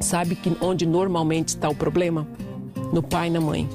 [0.00, 2.26] Sabe que onde normalmente está o problema?
[2.92, 3.68] No pai e na mãe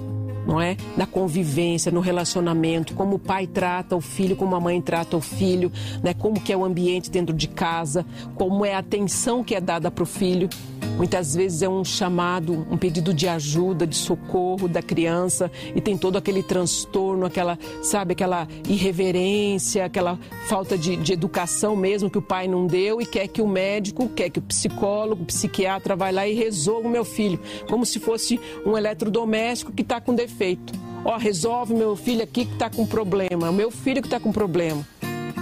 [0.45, 0.77] não é?
[0.97, 5.21] Na convivência, no relacionamento, como o pai trata o filho, como a mãe trata o
[5.21, 6.13] filho, né?
[6.13, 9.89] Como que é o ambiente dentro de casa, como é a atenção que é dada
[9.89, 10.49] para o filho.
[10.97, 15.97] Muitas vezes é um chamado, um pedido de ajuda, de socorro da criança e tem
[15.97, 22.21] todo aquele transtorno, aquela, sabe, aquela irreverência, aquela falta de, de educação mesmo que o
[22.21, 26.11] pai não deu e quer que o médico, quer que o psicólogo, o psiquiatra vai
[26.11, 30.73] lá e resolva o meu filho, como se fosse um eletrodoméstico que está com defeito.
[31.03, 34.31] Ó, resolve meu filho aqui que está com problema, o meu filho que está com
[34.31, 34.87] problema.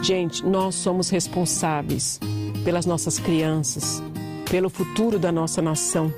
[0.02, 2.20] Gente, nós somos responsáveis
[2.64, 4.02] pelas nossas crianças
[4.52, 6.14] pelo futuro da nossa nação.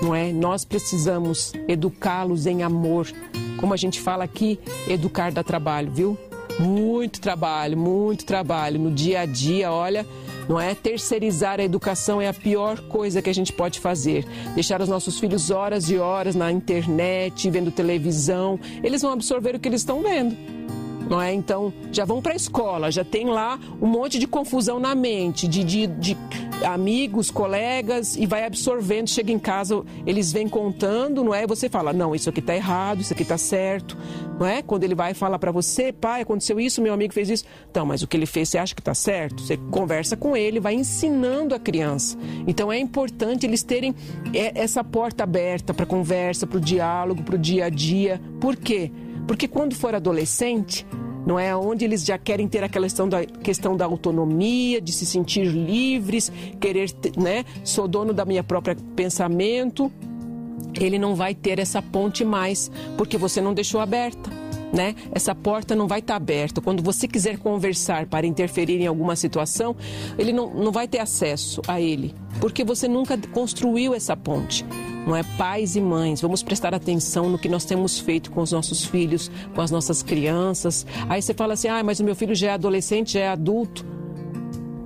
[0.00, 0.32] Não é?
[0.32, 3.08] Nós precisamos educá-los em amor.
[3.58, 6.16] Como a gente fala aqui, educar dá trabalho, viu?
[6.60, 10.06] Muito trabalho, muito trabalho no dia a dia, olha,
[10.48, 10.76] não é?
[10.76, 14.24] Terceirizar a educação é a pior coisa que a gente pode fazer.
[14.54, 19.58] Deixar os nossos filhos horas e horas na internet, vendo televisão, eles vão absorver o
[19.58, 20.36] que eles estão vendo
[21.10, 21.34] não é?
[21.34, 25.48] Então, já vão para a escola, já tem lá um monte de confusão na mente,
[25.48, 26.16] de, de, de
[26.64, 29.08] amigos, colegas, e vai absorvendo.
[29.08, 31.48] Chega em casa, eles vêm contando, não é?
[31.48, 33.98] Você fala, não, isso aqui está errado, isso aqui está certo,
[34.38, 34.62] não é?
[34.62, 37.44] Quando ele vai falar para você, pai, aconteceu isso, meu amigo fez isso.
[37.68, 39.42] Então, mas o que ele fez, você acha que está certo?
[39.42, 42.16] Você conversa com ele, vai ensinando a criança.
[42.46, 43.92] Então, é importante eles terem
[44.32, 48.20] essa porta aberta para conversa, para o diálogo, para o dia a dia.
[48.40, 48.92] Por quê?
[49.30, 50.84] Porque quando for adolescente,
[51.24, 51.54] não é?
[51.54, 56.32] Onde eles já querem ter aquela questão da, questão da autonomia, de se sentir livres,
[56.58, 59.88] querer, né, sou dono da minha própria pensamento,
[60.74, 64.39] ele não vai ter essa ponte mais, porque você não deixou aberta.
[64.72, 64.94] Né?
[65.12, 66.60] Essa porta não vai estar tá aberta.
[66.60, 69.74] Quando você quiser conversar para interferir em alguma situação,
[70.16, 74.64] ele não, não vai ter acesso a ele, porque você nunca construiu essa ponte
[75.06, 75.22] não é?
[75.36, 79.30] Pais e mães, vamos prestar atenção no que nós temos feito com os nossos filhos,
[79.54, 80.86] com as nossas crianças.
[81.08, 83.84] Aí você fala assim: ah, mas o meu filho já é adolescente, já é adulto.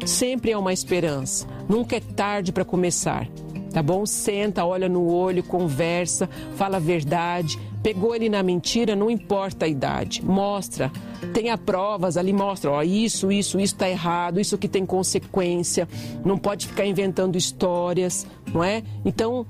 [0.07, 3.29] Sempre é uma esperança, nunca é tarde para começar.
[3.73, 4.07] tá bom?
[4.07, 7.59] Senta, olha no olho, conversa, fala a verdade.
[7.85, 10.90] Pegou ele na mentira, não importa a idade, mostra.
[11.35, 15.87] Tenha provas ali, mostra, ó, isso, isso, isso está errado, isso que tem consequência.
[16.24, 18.82] Não pode ficar inventando histórias, não é?
[19.05, 19.45] Então,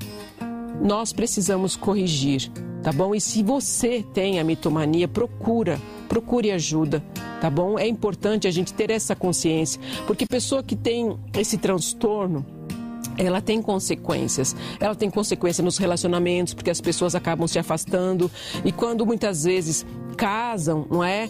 [0.82, 2.50] nós precisamos corrigir,
[2.82, 3.14] tá bom?
[3.14, 7.04] E se você tem a mitomania, procura, procure ajuda,
[7.40, 7.78] tá bom?
[7.78, 12.44] É importante a gente ter essa consciência, porque pessoa que tem esse transtorno,
[13.16, 14.54] ela tem consequências.
[14.80, 18.30] Ela tem consequência nos relacionamentos, porque as pessoas acabam se afastando.
[18.64, 19.86] E quando muitas vezes
[20.16, 21.28] casam, não é?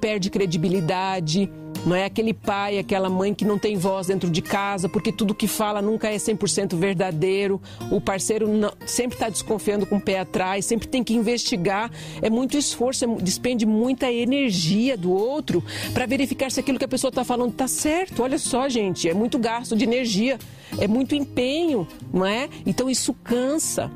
[0.00, 1.50] perde credibilidade
[1.86, 5.32] não é aquele pai, aquela mãe que não tem voz dentro de casa, porque tudo
[5.32, 7.62] que fala nunca é 100% verdadeiro.
[7.92, 11.88] O parceiro não, sempre está desconfiando com o pé atrás, sempre tem que investigar.
[12.20, 15.62] É muito esforço, é, despende muita energia do outro
[15.94, 18.24] para verificar se aquilo que a pessoa está falando está certo.
[18.24, 20.38] Olha só, gente, é muito gasto de energia,
[20.78, 22.48] é muito empenho, não é?
[22.66, 23.88] Então isso cansa.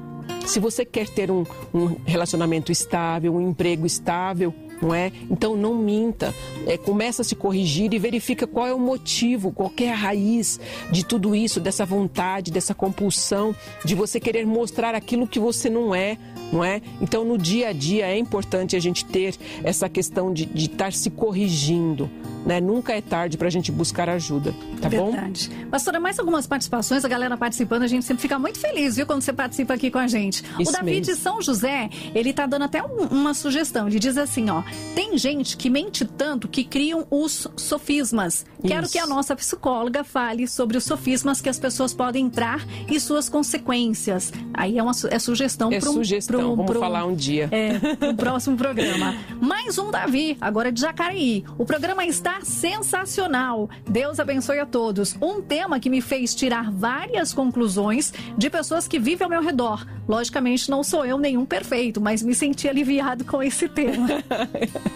[0.46, 5.12] Se você quer ter um, um relacionamento estável, um emprego estável, não é?
[5.30, 6.34] Então não minta,
[6.66, 10.60] é, começa a se corrigir e verifica qual é o motivo, qual é a raiz
[10.90, 13.54] de tudo isso, dessa vontade, dessa compulsão
[13.84, 16.18] de você querer mostrar aquilo que você não é,
[16.52, 16.80] não é?
[17.00, 20.92] Então no dia a dia é importante a gente ter essa questão de, de estar
[20.92, 22.10] se corrigindo,
[22.44, 22.60] né?
[22.60, 25.50] Nunca é tarde para a gente buscar ajuda, tá Verdade.
[25.50, 25.70] bom?
[25.70, 29.22] Pastora, mais algumas participações, a galera participando, a gente sempre fica muito feliz, viu, quando
[29.22, 30.42] você participa aqui com a gente.
[30.58, 31.02] Isso o mesmo.
[31.02, 34.62] de São José, ele tá dando até um, uma sugestão, ele diz assim, ó,
[34.94, 38.44] tem gente que mente tanto que criam os sofismas.
[38.66, 38.92] Quero Isso.
[38.92, 43.28] que a nossa psicóloga fale sobre os sofismas que as pessoas podem entrar e suas
[43.28, 44.32] consequências.
[44.52, 47.48] Aí é uma é sugestão é para um, sugestão, pro, vamos pro, falar um dia.
[47.50, 49.14] É, próximo programa.
[49.40, 51.44] Mais um Davi, agora de Jacareí.
[51.58, 53.68] O programa está sensacional.
[53.88, 55.16] Deus abençoe a todos.
[55.20, 59.86] Um tema que me fez tirar várias conclusões de pessoas que vivem ao meu redor.
[60.08, 64.08] Logicamente, não sou eu nenhum perfeito, mas me senti aliviado com esse tema.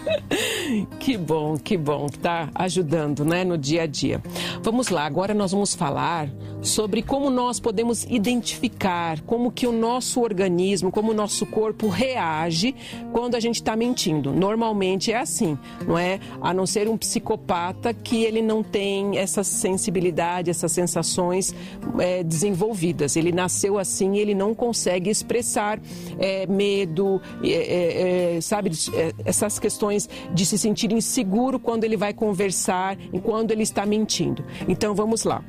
[0.99, 4.21] que bom, que bom, tá ajudando, né, no dia a dia.
[4.61, 6.29] Vamos lá, agora nós vamos falar
[6.61, 12.75] sobre como nós podemos identificar como que o nosso organismo, como o nosso corpo reage
[13.13, 14.33] quando a gente está mentindo.
[14.33, 15.57] Normalmente é assim,
[15.87, 16.19] não é?
[16.41, 21.55] A não ser um psicopata que ele não tem essa sensibilidade, essas sensações
[21.97, 23.15] é, desenvolvidas.
[23.15, 25.79] Ele nasceu assim, ele não consegue expressar
[26.19, 31.97] é, medo, é, é, é sabe, é, essas questões de se sentir inseguro quando ele
[31.97, 34.45] vai conversar quando ele está mentindo.
[34.67, 35.43] Então vamos lá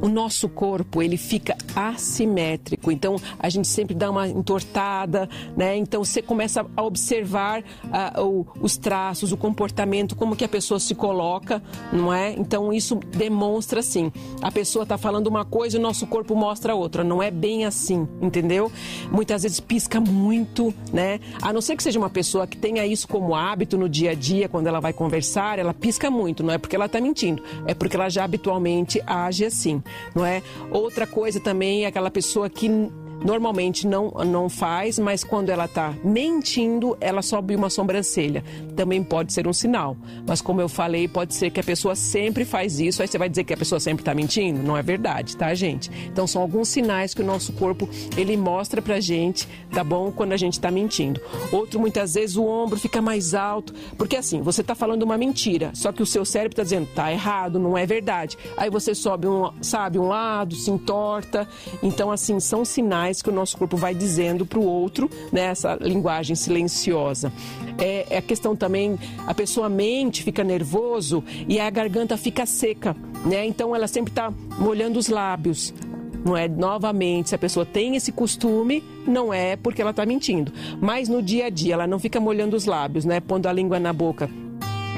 [0.00, 2.90] o nosso corpo ele fica assimétrico.
[2.90, 5.76] Então a gente sempre dá uma entortada, né?
[5.76, 10.78] Então você começa a observar uh, o, os traços, o comportamento, como que a pessoa
[10.80, 12.32] se coloca, não é?
[12.32, 16.74] Então isso demonstra assim, a pessoa está falando uma coisa e o nosso corpo mostra
[16.74, 17.02] outra.
[17.04, 18.70] Não é bem assim, entendeu?
[19.10, 21.20] Muitas vezes pisca muito, né?
[21.40, 24.14] A não ser que seja uma pessoa que tenha isso como hábito no dia a
[24.14, 26.42] dia, quando ela vai conversar, ela pisca muito.
[26.42, 29.82] Não é porque ela está mentindo, é porque ela já habitualmente age assim
[30.14, 30.42] não é?
[30.70, 32.68] Outra coisa também é aquela pessoa que
[33.24, 38.44] normalmente não, não faz, mas quando ela está mentindo, ela sobe uma sobrancelha.
[38.76, 39.96] Também pode ser um sinal.
[40.26, 43.00] Mas como eu falei, pode ser que a pessoa sempre faz isso.
[43.00, 44.62] Aí você vai dizer que a pessoa sempre está mentindo?
[44.62, 45.90] Não é verdade, tá, gente?
[46.06, 50.12] Então são alguns sinais que o nosso corpo ele mostra pra gente, tá bom?
[50.12, 51.20] Quando a gente está mentindo.
[51.50, 53.72] Outro, muitas vezes, o ombro fica mais alto.
[53.96, 57.10] Porque assim, você está falando uma mentira, só que o seu cérebro está dizendo, tá
[57.10, 58.36] errado, não é verdade.
[58.56, 61.48] Aí você sobe um, sabe, um lado, se entorta.
[61.82, 65.52] Então, assim, são sinais sinais que o nosso corpo vai dizendo para o outro, né,
[65.80, 67.32] linguagem silenciosa.
[67.78, 72.96] É, é a questão também, a pessoa mente, fica nervoso e a garganta fica seca,
[73.24, 73.46] né?
[73.46, 75.72] Então ela sempre está molhando os lábios.
[76.24, 80.50] Não é novamente, se a pessoa tem esse costume, não é porque ela está mentindo.
[80.80, 83.20] Mas no dia a dia ela não fica molhando os lábios, né?
[83.20, 84.30] Pondo a língua na boca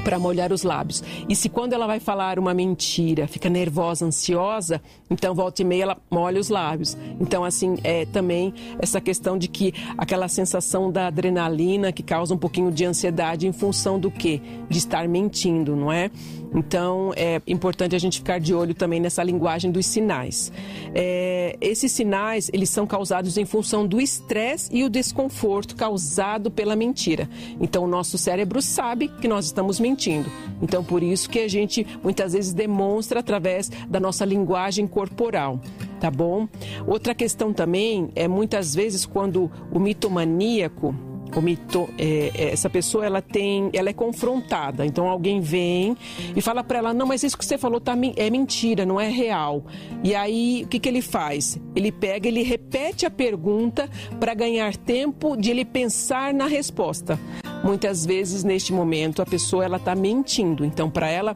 [0.07, 1.03] para molhar os lábios.
[1.29, 4.81] E se quando ela vai falar uma mentira, fica nervosa, ansiosa,
[5.11, 6.97] então volta e meia ela molha os lábios.
[7.21, 12.39] Então assim, é também essa questão de que aquela sensação da adrenalina que causa um
[12.39, 14.41] pouquinho de ansiedade em função do quê?
[14.69, 16.09] De estar mentindo, não é?
[16.55, 20.53] Então é importante a gente ficar de olho também nessa linguagem dos sinais.
[20.95, 26.77] É, esses sinais eles são causados em função do estresse e o desconforto causado pela
[26.77, 27.29] mentira.
[27.61, 30.31] Então o nosso cérebro sabe que nós estamos mentindo.
[30.63, 35.61] Então, por isso que a gente muitas vezes demonstra através da nossa linguagem corporal
[36.01, 36.47] tá bom?
[36.87, 40.95] Outra questão também é muitas vezes quando o mitomaníaco
[41.41, 44.85] mito, é, é, essa pessoa ela tem, ela é confrontada.
[44.85, 45.97] Então alguém vem
[46.35, 49.09] e fala para ela, não, mas isso que você falou tá, é mentira, não é
[49.09, 49.65] real.
[50.03, 51.59] E aí o que, que ele faz?
[51.75, 57.19] Ele pega, ele repete a pergunta para ganhar tempo de ele pensar na resposta.
[57.65, 60.65] Muitas vezes neste momento a pessoa ela está mentindo.
[60.65, 61.35] Então para ela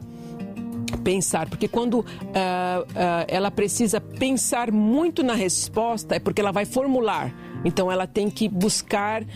[1.03, 2.05] pensar, porque quando uh, uh,
[3.27, 7.33] ela precisa pensar muito na resposta, é porque ela vai formular.
[7.63, 9.27] Então ela tem que buscar uh,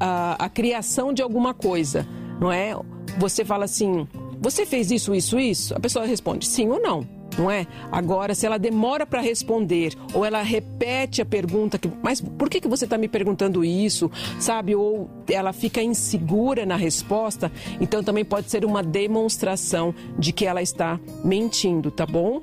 [0.00, 2.06] a, a criação de alguma coisa,
[2.40, 2.74] não é?
[3.18, 4.06] Você fala assim,
[4.40, 5.74] você fez isso, isso, isso?
[5.74, 7.66] A pessoa responde sim ou não não é?
[7.90, 12.60] Agora, se ela demora para responder ou ela repete a pergunta, que, mas por que,
[12.60, 14.74] que você está me perguntando isso, sabe?
[14.74, 17.50] Ou ela fica insegura na resposta,
[17.80, 22.40] então também pode ser uma demonstração de que ela está mentindo, tá bom?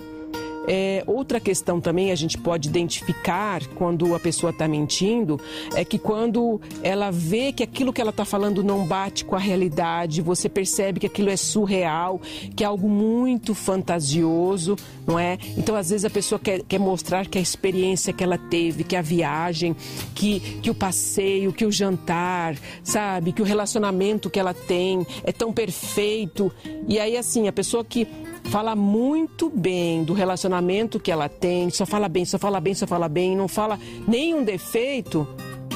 [0.68, 5.40] É, outra questão também a gente pode identificar quando a pessoa está mentindo
[5.76, 9.40] é que quando ela vê que aquilo que ela está falando não bate com a
[9.40, 12.22] realidade, você percebe que aquilo é surreal,
[12.56, 15.38] que é algo muito fantasioso, não é?
[15.58, 18.96] Então, às vezes, a pessoa quer, quer mostrar que a experiência que ela teve, que
[18.96, 19.76] a viagem,
[20.16, 23.32] que, que o passeio, que o jantar, sabe?
[23.32, 26.52] Que o relacionamento que ela tem é tão perfeito.
[26.88, 28.08] E aí, assim, a pessoa que
[28.46, 32.86] fala muito bem do relacionamento que ela tem, só fala bem, só fala bem, só
[32.86, 35.28] fala bem, não fala nenhum defeito,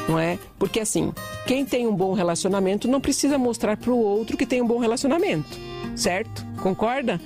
[0.08, 0.38] não é?
[0.60, 1.14] Porque assim,
[1.46, 4.78] quem tem um bom relacionamento não precisa mostrar para o outro que tem um bom
[4.80, 5.58] relacionamento,
[5.96, 6.46] certo?
[6.62, 7.20] Concorda?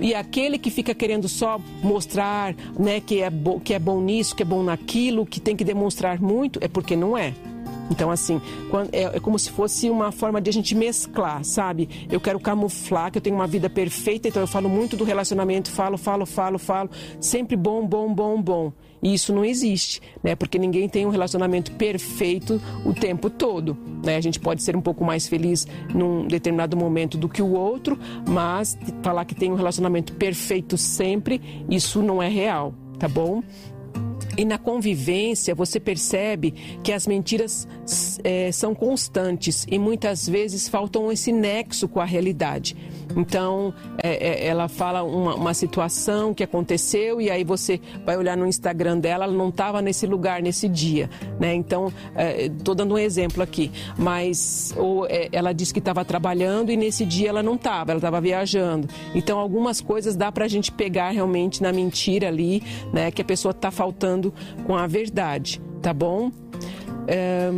[0.00, 3.30] E aquele que fica querendo só mostrar, né, que é,
[3.64, 6.94] que é bom nisso, que é bom naquilo, que tem que demonstrar muito, é porque
[6.94, 7.32] não é.
[7.90, 8.40] Então, assim,
[8.92, 12.06] é, é, como se fosse uma forma de a gente mesclar, sabe?
[12.10, 15.70] Eu quero camuflar que eu tenho uma vida perfeita, então eu falo muito do relacionamento,
[15.70, 18.72] falo, falo, falo, falo, sempre bom, bom, bom, bom.
[19.02, 20.34] E isso não existe, né?
[20.34, 24.16] Porque ninguém tem um relacionamento perfeito o tempo todo, né?
[24.16, 27.98] A gente pode ser um pouco mais feliz num determinado momento do que o outro,
[28.28, 33.42] mas falar que tem um relacionamento perfeito sempre, isso não é real, tá bom?
[34.36, 37.66] E na convivência você percebe que as mentiras
[38.22, 42.76] é, são constantes e muitas vezes faltam esse nexo com a realidade.
[43.16, 43.72] Então,
[44.02, 48.46] é, é, ela fala uma, uma, situação que aconteceu e aí você vai olhar no
[48.46, 51.08] Instagram dela, ela não estava nesse lugar nesse dia,
[51.40, 51.54] né?
[51.54, 51.90] Então,
[52.36, 56.76] estou é, dando um exemplo aqui, mas ou é, ela disse que estava trabalhando e
[56.76, 58.88] nesse dia ela não estava, ela estava viajando.
[59.14, 62.62] Então, algumas coisas dá para a gente pegar realmente na mentira ali,
[62.92, 63.10] né?
[63.10, 64.25] Que a pessoa está faltando
[64.66, 66.30] com a verdade, tá bom?
[67.06, 67.50] É...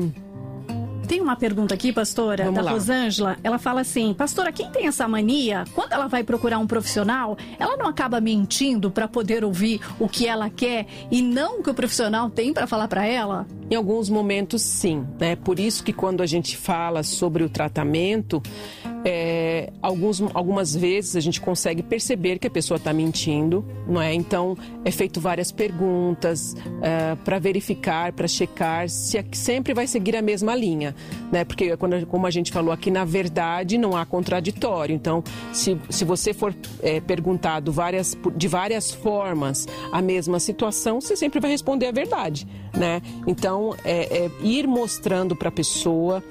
[1.09, 2.71] Tem uma pergunta aqui, pastora, Vamos da lá.
[2.73, 3.39] Rosângela.
[3.43, 7.79] Ela fala assim: Pastora, quem tem essa mania, quando ela vai procurar um profissional, ela
[7.79, 11.75] não acaba mentindo para poder ouvir o que ela quer e não o que o
[11.75, 13.47] profissional tem para falar para ela?
[13.71, 15.07] Em alguns momentos, sim.
[15.19, 15.35] Né?
[15.35, 18.43] Por isso que quando a gente fala sobre o tratamento,
[19.05, 24.13] é, alguns, algumas vezes a gente consegue perceber que a pessoa está mentindo, não é?
[24.13, 30.23] Então é feito várias perguntas é, para verificar, para checar se sempre vai seguir a
[30.23, 30.95] mesma linha,
[31.31, 31.45] né?
[31.45, 34.95] Porque quando, como a gente falou aqui, na verdade não há contraditório.
[34.95, 35.23] Então,
[35.53, 41.41] se, se você for é, perguntado várias, de várias formas a mesma situação, você sempre
[41.41, 42.47] vai responder a verdade,
[42.77, 43.01] né?
[43.27, 46.23] Então, é, é ir mostrando para a pessoa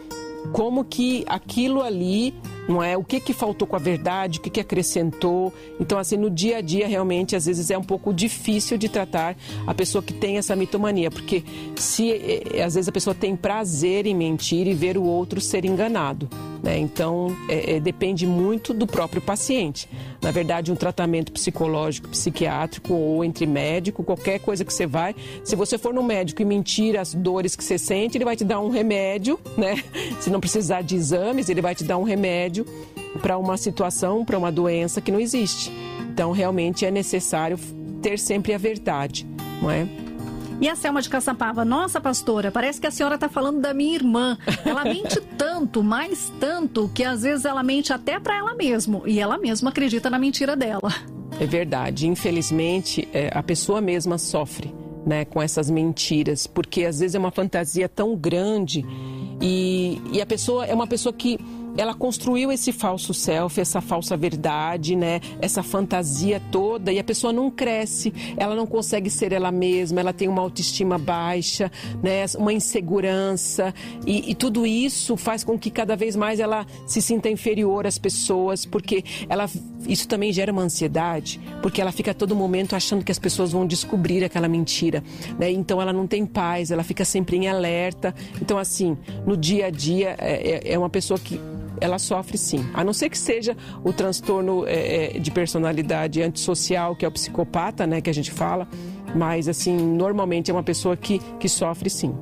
[0.51, 2.33] como que aquilo ali
[2.67, 2.97] não é?
[2.97, 5.53] O que que faltou com a verdade, o que que acrescentou.
[5.79, 9.35] Então, assim, no dia a dia, realmente, às vezes é um pouco difícil de tratar
[9.65, 11.43] a pessoa que tem essa mitomania, porque
[11.75, 15.65] se é, às vezes a pessoa tem prazer em mentir e ver o outro ser
[15.65, 16.29] enganado.
[16.61, 16.79] Né?
[16.79, 19.87] Então, é, é, depende muito do próprio paciente.
[20.21, 25.55] Na verdade, um tratamento psicológico, psiquiátrico ou entre médico, qualquer coisa que você vai, se
[25.55, 28.59] você for no médico e mentir as dores que você sente, ele vai te dar
[28.59, 29.83] um remédio, né?
[30.19, 32.56] Se não precisar de exames, ele vai te dar um remédio
[33.21, 35.71] para uma situação, para uma doença que não existe.
[36.11, 37.59] Então, realmente é necessário
[38.01, 39.27] ter sempre a verdade,
[39.61, 39.87] não é?
[40.59, 43.93] E a Selma de Caçapava, nossa pastora, parece que a senhora está falando da minha
[43.93, 44.37] irmã.
[44.65, 49.03] Ela mente tanto, mais tanto, que às vezes ela mente até para ela mesma.
[49.05, 50.91] E ela mesma acredita na mentira dela.
[51.39, 52.07] É verdade.
[52.07, 54.73] Infelizmente, é, a pessoa mesma sofre
[55.05, 58.83] né, com essas mentiras, porque às vezes é uma fantasia tão grande
[59.39, 61.39] e, e a pessoa é uma pessoa que
[61.77, 65.21] ela construiu esse falso self, essa falsa verdade, né?
[65.39, 70.11] Essa fantasia toda e a pessoa não cresce, ela não consegue ser ela mesma, ela
[70.11, 71.71] tem uma autoestima baixa,
[72.01, 72.25] né?
[72.37, 73.73] Uma insegurança
[74.05, 77.97] e, e tudo isso faz com que cada vez mais ela se sinta inferior às
[77.97, 79.47] pessoas, porque ela
[79.87, 83.65] isso também gera uma ansiedade, porque ela fica todo momento achando que as pessoas vão
[83.65, 85.03] descobrir aquela mentira,
[85.37, 85.51] né?
[85.51, 88.15] Então ela não tem paz, ela fica sempre em alerta.
[88.41, 91.39] Então assim, no dia a dia é, é, é uma pessoa que
[91.81, 92.65] ela sofre sim.
[92.73, 97.11] A não ser que seja o transtorno é, é, de personalidade antissocial, que é o
[97.11, 98.67] psicopata, né, que a gente fala.
[99.15, 102.15] Mas, assim, normalmente é uma pessoa que, que sofre sim.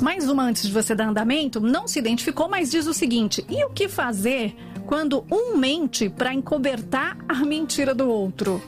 [0.00, 3.64] Mais uma antes de você dar andamento, não se identificou, mas diz o seguinte: e
[3.64, 4.56] o que fazer
[4.86, 8.60] quando um mente para encobertar a mentira do outro?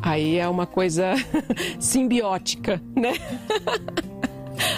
[0.00, 1.14] Aí é uma coisa
[1.78, 3.12] simbiótica, né?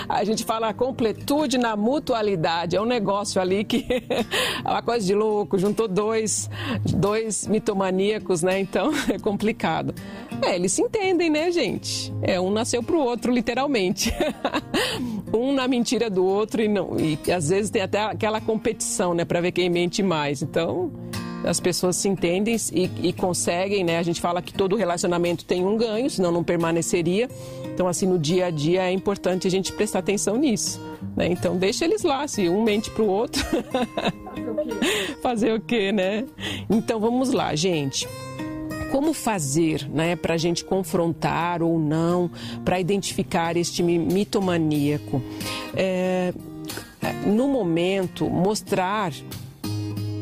[0.08, 2.76] A gente fala completude na mutualidade.
[2.76, 3.86] É um negócio ali que
[4.64, 5.58] é uma coisa de louco.
[5.58, 6.48] Juntou dois,
[6.84, 8.60] dois mitomaníacos, né?
[8.60, 9.94] Então é complicado.
[10.42, 12.12] É, eles se entendem, né, gente?
[12.22, 14.12] É, um nasceu pro outro, literalmente.
[15.32, 16.96] um na mentira do outro e não.
[16.98, 20.42] E às vezes tem até aquela competição, né, para ver quem mente mais.
[20.42, 20.92] Então,
[21.44, 23.98] as pessoas se entendem e, e, conseguem, né?
[23.98, 27.28] A gente fala que todo relacionamento tem um ganho, senão não permaneceria.
[27.72, 30.80] Então, assim, no dia a dia é importante a gente prestar atenção nisso.
[31.16, 31.28] Né?
[31.28, 33.44] Então, deixa eles lá, se um mente para o outro.
[35.22, 36.24] Fazer o quê, né?
[36.68, 38.08] Então, vamos lá, gente
[38.92, 42.30] como fazer né, para a gente confrontar ou não,
[42.64, 45.20] para identificar este mitomaníaco.
[45.74, 46.32] É,
[47.26, 49.12] no momento, mostrar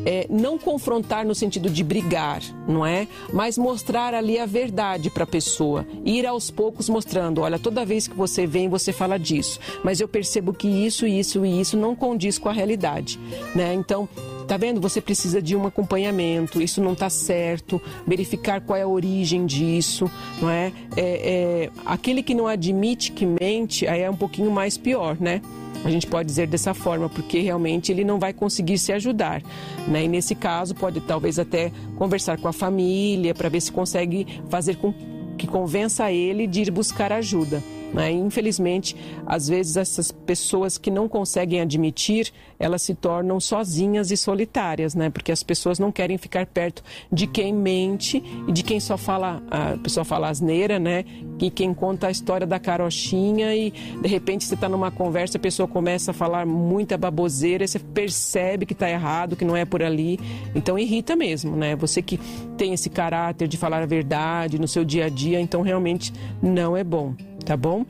[0.05, 3.07] é, não confrontar no sentido de brigar, não é?
[3.31, 5.85] Mas mostrar ali a verdade para a pessoa.
[6.05, 10.07] Ir aos poucos mostrando: olha, toda vez que você vem, você fala disso, mas eu
[10.07, 13.19] percebo que isso, isso e isso não condiz com a realidade,
[13.55, 13.73] né?
[13.73, 14.07] Então,
[14.47, 14.81] Tá vendo?
[14.81, 20.11] Você precisa de um acompanhamento, isso não está certo, verificar qual é a origem disso,
[20.41, 20.71] não é?
[20.97, 21.01] é?
[21.01, 21.69] é?
[21.85, 25.41] Aquele que não admite que mente, aí é um pouquinho mais pior, né?
[25.83, 29.41] A gente pode dizer dessa forma, porque realmente ele não vai conseguir se ajudar.
[29.87, 30.05] Né?
[30.05, 34.77] E nesse caso, pode talvez até conversar com a família para ver se consegue fazer
[34.77, 34.93] com
[35.37, 37.61] que convença ele de ir buscar ajuda.
[37.93, 38.11] Né?
[38.11, 44.95] Infelizmente, às vezes essas pessoas que não conseguem admitir, elas se tornam sozinhas e solitárias,
[44.95, 45.09] né?
[45.09, 49.43] Porque as pessoas não querem ficar perto de quem mente e de quem só fala,
[49.51, 51.05] a pessoa fala asneira, né?
[51.39, 55.41] E quem conta a história da carochinha e de repente você está numa conversa, a
[55.41, 59.65] pessoa começa a falar muita baboseira, e você percebe que está errado, que não é
[59.65, 60.17] por ali.
[60.55, 61.75] Então irrita mesmo, né?
[61.75, 62.17] Você que
[62.57, 66.77] tem esse caráter de falar a verdade no seu dia a dia, então realmente não
[66.77, 67.13] é bom
[67.45, 67.85] tá bom?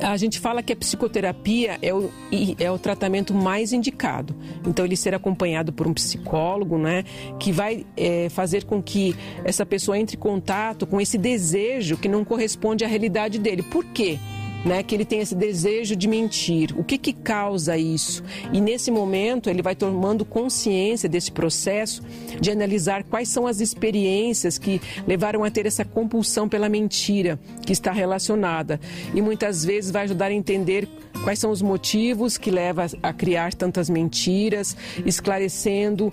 [0.00, 2.10] A gente fala que a psicoterapia é o,
[2.58, 4.34] é o tratamento mais indicado.
[4.66, 7.04] Então, ele ser acompanhado por um psicólogo, né?
[7.38, 9.14] Que vai é, fazer com que
[9.44, 13.62] essa pessoa entre em contato com esse desejo que não corresponde à realidade dele.
[13.62, 14.18] Por quê?
[14.64, 16.74] Né, que ele tem esse desejo de mentir.
[16.78, 18.22] O que, que causa isso?
[18.52, 22.02] E nesse momento ele vai tomando consciência desse processo
[22.40, 27.72] de analisar quais são as experiências que levaram a ter essa compulsão pela mentira que
[27.72, 28.80] está relacionada.
[29.14, 30.88] E muitas vezes vai ajudar a entender
[31.22, 36.12] quais são os motivos que levam a criar tantas mentiras, esclarecendo uh,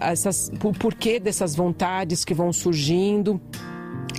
[0.00, 3.40] essas, o porquê dessas vontades que vão surgindo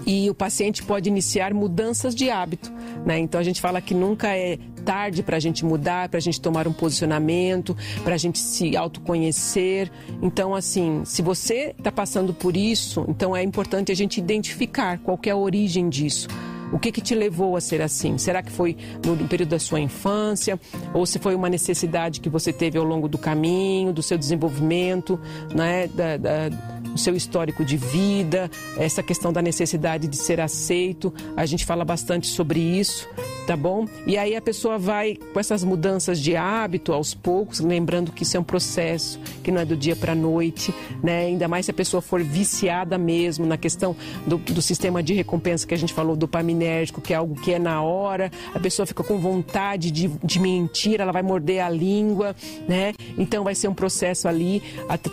[0.06, 2.72] e o paciente pode iniciar mudanças de hábito.
[3.06, 3.20] Né?
[3.20, 6.42] Então a gente fala que nunca é tarde para a gente mudar, para a gente
[6.42, 9.92] tomar um posicionamento, para a gente se autoconhecer.
[10.22, 15.20] Então, assim, se você está passando por isso, então é importante a gente identificar qual
[15.26, 16.28] é a origem disso.
[16.72, 18.18] O que, que te levou a ser assim?
[18.18, 20.60] Será que foi no período da sua infância?
[20.94, 25.20] Ou se foi uma necessidade que você teve ao longo do caminho, do seu desenvolvimento,
[25.54, 25.88] né?
[25.88, 26.50] da, da
[26.94, 31.14] o seu histórico de vida, essa questão da necessidade de ser aceito.
[31.36, 33.08] A gente fala bastante sobre isso,
[33.46, 33.88] tá bom?
[34.06, 38.38] E aí a pessoa vai com essas mudanças de hábito aos poucos, lembrando que isso
[38.38, 40.74] é um processo, que não é do dia para a noite,
[41.04, 41.26] né?
[41.26, 45.66] Ainda mais se a pessoa for viciada mesmo na questão do, do sistema de recompensa
[45.66, 49.04] que a gente falou, dopaminérgico, que é algo que é na hora, a pessoa fica
[49.04, 52.36] com vontade de, de mentir, ela vai morder a língua,
[52.68, 52.94] né?
[53.18, 54.62] Então vai ser um processo ali,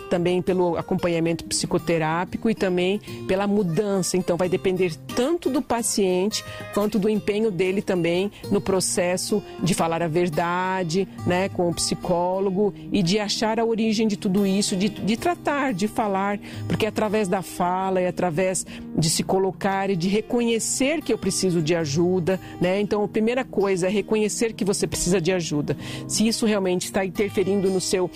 [0.09, 4.17] também pelo acompanhamento psicoterápico e também pela mudança.
[4.17, 8.18] Então, vai depender tanto do paciente quanto do empenho dele também
[8.51, 14.07] no processo de falar a verdade, né, com o psicólogo e de achar a origem
[14.07, 18.65] de tudo isso, de, de tratar, de falar, porque é através da fala, é através
[18.97, 22.81] de se colocar e de reconhecer que eu preciso de ajuda, né?
[22.81, 25.77] Então, a primeira coisa é reconhecer que você precisa de ajuda.
[26.07, 28.09] Se isso realmente está interferindo no seu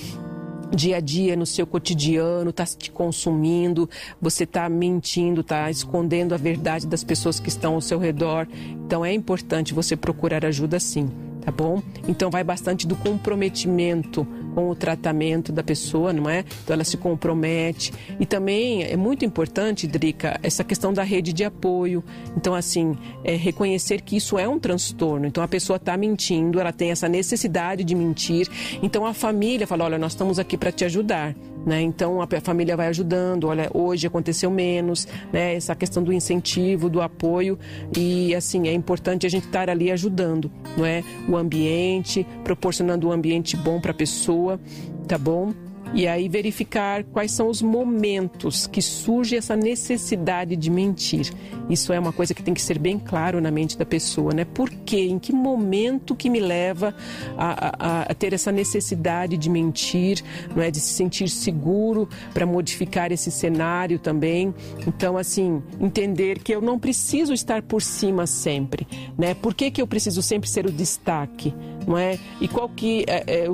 [0.73, 3.89] dia a dia, no seu cotidiano, está te consumindo,
[4.21, 8.47] você está mentindo, está escondendo a verdade das pessoas que estão ao seu redor.
[8.85, 11.09] Então é importante você procurar ajuda sim
[11.43, 11.81] tá bom?
[12.07, 16.45] Então vai bastante do comprometimento com o tratamento da pessoa, não é?
[16.63, 17.93] Então ela se compromete.
[18.19, 22.03] E também é muito importante, Drica, essa questão da rede de apoio.
[22.37, 25.25] Então, assim, é reconhecer que isso é um transtorno.
[25.25, 28.47] Então a pessoa está mentindo, ela tem essa necessidade de mentir.
[28.81, 31.35] Então a família fala: olha, nós estamos aqui para te ajudar.
[31.65, 31.81] Né?
[31.81, 35.55] Então a família vai ajudando, olha, hoje aconteceu menos, né?
[35.55, 37.57] essa questão do incentivo, do apoio
[37.95, 41.03] e assim é importante a gente estar ali ajudando, não é?
[41.27, 44.59] O ambiente, proporcionando um ambiente bom para a pessoa,
[45.07, 45.53] tá bom?
[45.93, 51.31] E aí verificar quais são os momentos que surge essa necessidade de mentir.
[51.69, 54.43] Isso é uma coisa que tem que ser bem claro na mente da pessoa, né?
[54.43, 55.01] Por quê?
[55.01, 56.95] Em que momento que me leva
[57.37, 60.21] a, a, a ter essa necessidade de mentir,
[60.55, 60.71] não é?
[60.71, 64.53] De se sentir seguro para modificar esse cenário também.
[64.87, 68.87] Então, assim, entender que eu não preciso estar por cima sempre,
[69.17, 69.33] né?
[69.35, 71.53] Por que, que eu preciso sempre ser o destaque,
[71.87, 72.17] não é?
[72.41, 73.47] E qual que é, é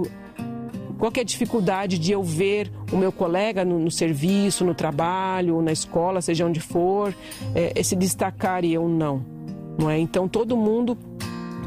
[0.99, 5.61] qual é a dificuldade de eu ver o meu colega no, no serviço, no trabalho,
[5.61, 7.15] na escola, seja onde for,
[7.55, 9.25] é, se destacar e eu não?
[9.79, 9.97] não é?
[9.97, 10.97] Então todo mundo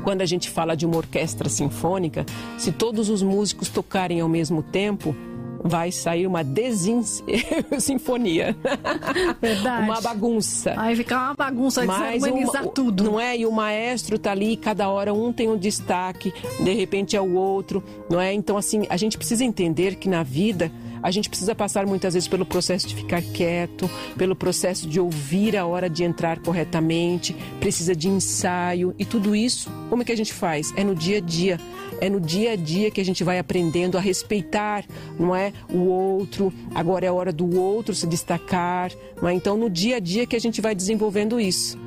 [0.03, 2.27] quando a gente fala de uma orquestra sinfônica,
[2.59, 5.15] se todos os músicos tocarem ao mesmo tempo,
[5.63, 8.57] vai sair uma desinfonia.
[9.41, 9.85] Verdade.
[9.85, 10.75] uma bagunça.
[10.77, 13.05] Aí fica uma bagunça, Mas uma, tudo.
[13.05, 13.37] Não é?
[13.37, 17.35] E o maestro tá ali, cada hora um tem um destaque, de repente é o
[17.35, 18.33] outro, não é?
[18.33, 20.71] Então, assim, a gente precisa entender que na vida
[21.03, 25.57] a gente precisa passar muitas vezes pelo processo de ficar quieto, pelo processo de ouvir
[25.57, 30.17] a hora de entrar corretamente, precisa de ensaio e tudo isso, como é que a
[30.17, 30.73] gente faz?
[30.77, 31.59] É no dia a dia.
[32.01, 34.85] É no dia a dia que a gente vai aprendendo a respeitar,
[35.19, 35.53] não é?
[35.73, 38.91] O outro, agora é a hora do outro se destacar,
[39.21, 39.35] não é?
[39.35, 41.79] Então, no dia a dia que a gente vai desenvolvendo isso.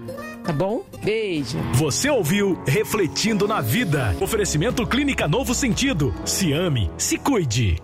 [0.45, 0.83] Tá bom?
[1.03, 1.57] Beijo.
[1.73, 4.15] Você ouviu Refletindo na Vida.
[4.21, 6.13] Oferecimento Clínica Novo Sentido.
[6.23, 7.81] Se ame, se cuide.